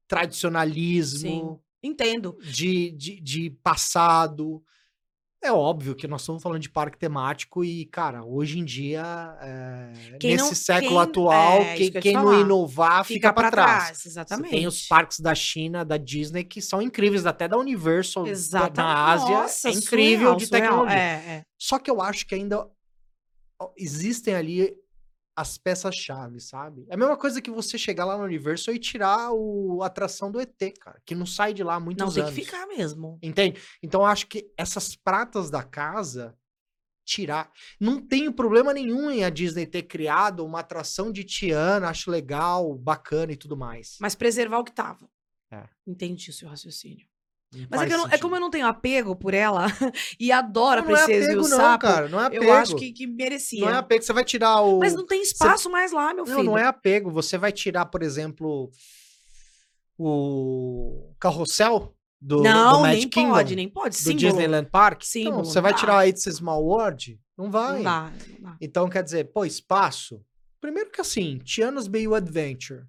[0.08, 2.36] tradicionalismo, Entendo.
[2.42, 4.62] de, de, de passado.
[5.42, 9.04] É óbvio que nós estamos falando de parque temático e, cara, hoje em dia,
[9.40, 13.98] é, nesse não- século quem- atual, é, quem, quem não inovar fica, para trás.
[13.98, 14.50] Você Exatamente.
[14.50, 18.76] Tem os parques da China, da Disney, que são incríveis, até da Universal Exatamente.
[18.78, 19.28] na Ásia.
[19.36, 20.96] Nossa, é incrível surreal, de tecnologia.
[20.98, 21.44] É, é.
[21.60, 22.66] Só que eu acho que ainda
[23.76, 24.74] existem ali
[25.36, 26.86] as peças-chave, sabe?
[26.88, 30.32] É a mesma coisa que você chegar lá no Universal e tirar o, a atração
[30.32, 32.34] do ET, cara, que não sai de lá há muitos Não, tem anos.
[32.34, 33.18] que ficar mesmo.
[33.22, 33.60] Entende?
[33.82, 36.34] Então acho que essas pratas da casa
[37.04, 37.52] tirar.
[37.78, 42.74] Não tenho problema nenhum em a Disney ter criado uma atração de Tiana, acho legal,
[42.74, 43.96] bacana e tudo mais.
[44.00, 45.08] Mas preservar o que tava.
[45.52, 45.68] É.
[45.86, 47.06] Entendi o seu raciocínio.
[47.54, 49.66] Não Mas é, eu não- é como eu não tenho apego por ela
[50.20, 52.26] e adoro Não, a não é princesa e apego o não, sapo, cara, não é
[52.26, 52.44] apego.
[52.44, 53.60] eu acho que, que merecia.
[53.60, 54.78] Não é apego, você vai tirar o...
[54.80, 56.38] Mas não tem espaço mais lá, meu filho.
[56.38, 57.10] Não, não é apego.
[57.12, 58.70] Você vai tirar, por exemplo,
[59.98, 63.96] o carrossel do, Não, do nem Magic Kingdom, pode, nem pode.
[63.96, 64.18] do Símbolo.
[64.18, 65.02] Disneyland Park.
[65.04, 65.78] Símbolo, então, você vai dá.
[65.78, 67.18] tirar a It's a Small World?
[67.36, 67.76] Não vai.
[67.76, 68.56] Não dá, não dá.
[68.60, 70.20] Então, quer dizer, pô, espaço.
[70.60, 72.82] Primeiro que assim, Tiana's Bayou Adventure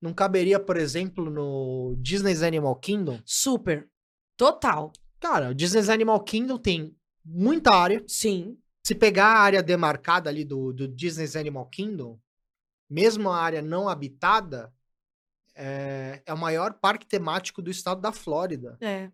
[0.00, 3.20] não caberia, por exemplo, no Disney's Animal Kingdom.
[3.24, 3.88] Super.
[4.36, 4.92] Total.
[5.20, 8.02] Cara, o Disney's Animal Kingdom tem muita área.
[8.08, 8.58] Sim.
[8.82, 12.18] Se pegar a área demarcada ali do, do Disney's Animal Kingdom,
[12.88, 14.72] mesmo a área não habitada,
[15.54, 18.78] é, é o maior parque temático do estado da Flórida.
[18.80, 19.10] É.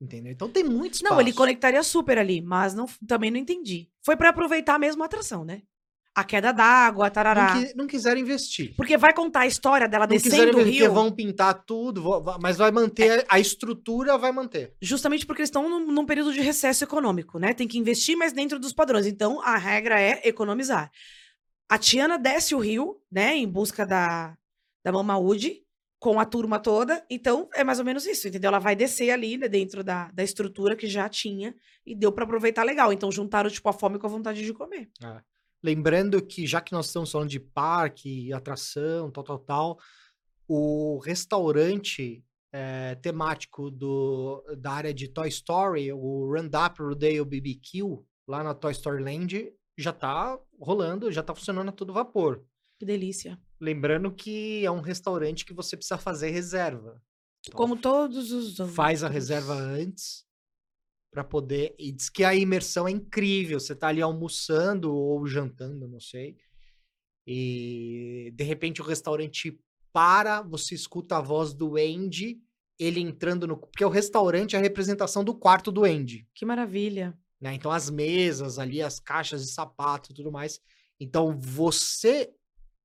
[0.00, 0.32] Entendeu?
[0.32, 1.12] Então tem muito espaço.
[1.12, 3.90] Não, ele conectaria super ali, mas não, também não entendi.
[4.02, 5.62] Foi pra aproveitar mesmo a atração, né?
[6.14, 7.54] A queda d'água, tarará.
[7.54, 8.74] Não, qui- não quiseram investir.
[8.76, 10.92] Porque vai contar a história dela Não quiseram descendo o rio.
[10.92, 12.02] vão pintar tudo,
[12.40, 14.74] mas vai manter, a estrutura vai manter.
[14.82, 17.54] Justamente porque eles estão num, num período de recesso econômico, né?
[17.54, 19.06] Tem que investir, mas dentro dos padrões.
[19.06, 20.90] Então, a regra é economizar.
[21.68, 23.36] A Tiana desce o rio, né?
[23.36, 24.36] Em busca da,
[24.84, 25.62] da Mamaúde,
[26.00, 27.04] com a turma toda.
[27.08, 28.48] Então, é mais ou menos isso, entendeu?
[28.48, 31.54] Ela vai descer ali, né, dentro da, da estrutura que já tinha.
[31.86, 32.92] E deu pra aproveitar legal.
[32.92, 34.90] Então, juntaram, tipo, a fome com a vontade de comer.
[35.62, 39.78] Lembrando que, já que nós estamos falando de parque, atração, tal, tal, tal,
[40.48, 48.42] o restaurante eh, temático do, da área de Toy Story, o Roundup Rodeo BBQ, lá
[48.42, 52.42] na Toy Story Land, já tá rolando, já tá funcionando a todo vapor.
[52.78, 53.38] Que delícia.
[53.60, 57.02] Lembrando que é um restaurante que você precisa fazer reserva.
[57.46, 58.74] Então, Como todos os outros.
[58.74, 60.24] faz a reserva antes
[61.10, 61.74] para poder.
[61.78, 63.58] E diz que a imersão é incrível.
[63.58, 66.36] Você tá ali almoçando ou jantando, não sei.
[67.26, 69.58] E de repente o restaurante
[69.92, 72.40] para, você escuta a voz do Andy,
[72.78, 73.56] ele entrando no.
[73.56, 76.26] Porque o restaurante é a representação do quarto do Andy.
[76.34, 77.18] Que maravilha.
[77.40, 77.54] Né?
[77.54, 80.60] Então as mesas ali, as caixas de sapato e tudo mais.
[80.98, 82.32] Então você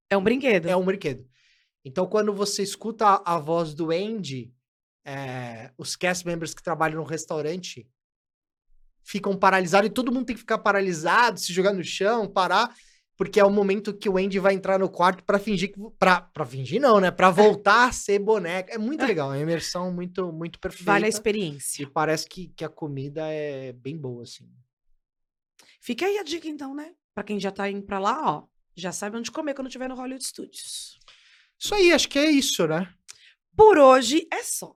[0.09, 0.67] É um brinquedo.
[0.67, 1.27] é um brinquedo.
[1.83, 4.51] Então, quando você escuta a, a voz do Andy,
[5.05, 7.87] é, os cast members que trabalham no restaurante
[9.05, 12.75] ficam paralisados e todo mundo tem que ficar paralisado, se jogar no chão, parar,
[13.15, 16.19] porque é o momento que o Andy vai entrar no quarto pra fingir que para
[16.19, 17.11] para fingir não, né?
[17.11, 18.73] Pra voltar a ser boneca.
[18.73, 20.91] É muito legal, é uma imersão muito muito perfeita.
[20.91, 21.89] Vale a E experiência.
[21.93, 24.49] parece que, que a comida é bem boa assim.
[25.79, 26.93] Fica aí a dica, então, né?
[27.13, 28.43] Pra quem já tá indo pra lá, ó.
[28.75, 30.99] Já sabe onde comer quando tiver no Hollywood Studios.
[31.57, 32.91] Isso aí, acho que é isso, né?
[33.55, 34.75] Por hoje é só.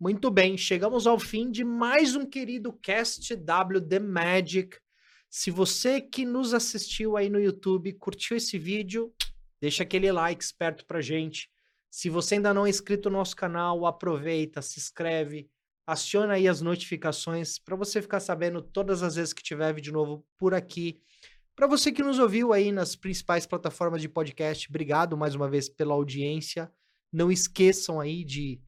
[0.00, 4.76] Muito bem, chegamos ao fim de mais um querido Cast W The Magic.
[5.28, 9.12] Se você que nos assistiu aí no YouTube curtiu esse vídeo,
[9.60, 11.50] deixa aquele like esperto pra gente.
[11.90, 15.50] Se você ainda não é inscrito no nosso canal, aproveita, se inscreve,
[15.84, 20.24] aciona aí as notificações para você ficar sabendo todas as vezes que tiver vídeo novo
[20.38, 21.02] por aqui.
[21.56, 25.68] Para você que nos ouviu aí nas principais plataformas de podcast, obrigado mais uma vez
[25.68, 26.70] pela audiência.
[27.12, 28.60] Não esqueçam aí de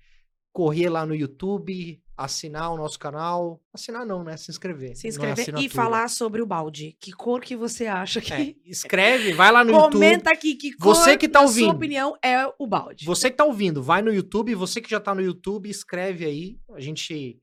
[0.53, 3.61] correr lá no YouTube, assinar o nosso canal.
[3.73, 4.37] Assinar não, né?
[4.37, 4.95] Se inscrever.
[4.97, 6.97] Se não é inscrever e falar sobre o balde.
[7.01, 8.33] Que cor que você acha que.
[8.33, 9.93] É, escreve, vai lá no YouTube.
[9.93, 11.65] Comenta aqui que cor, Você que tá na ouvindo.
[11.65, 13.07] sua opinião, é o balde.
[13.07, 14.55] Você que tá ouvindo, vai no YouTube.
[14.55, 16.59] Você que já tá no YouTube, escreve aí.
[16.75, 17.41] A gente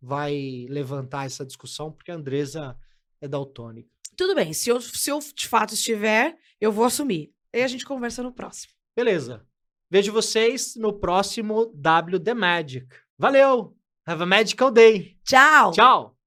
[0.00, 2.76] vai levantar essa discussão, porque a Andresa
[3.20, 3.88] é daltônica.
[4.16, 7.32] Tudo bem, se eu, se eu de fato estiver, eu vou assumir.
[7.54, 8.72] Aí a gente conversa no próximo.
[8.94, 9.46] Beleza.
[9.90, 12.86] Vejo vocês no próximo W The Magic.
[13.18, 13.76] Valeu!
[14.06, 15.16] Have a magical day.
[15.24, 15.72] Tchau!
[15.72, 16.19] Tchau!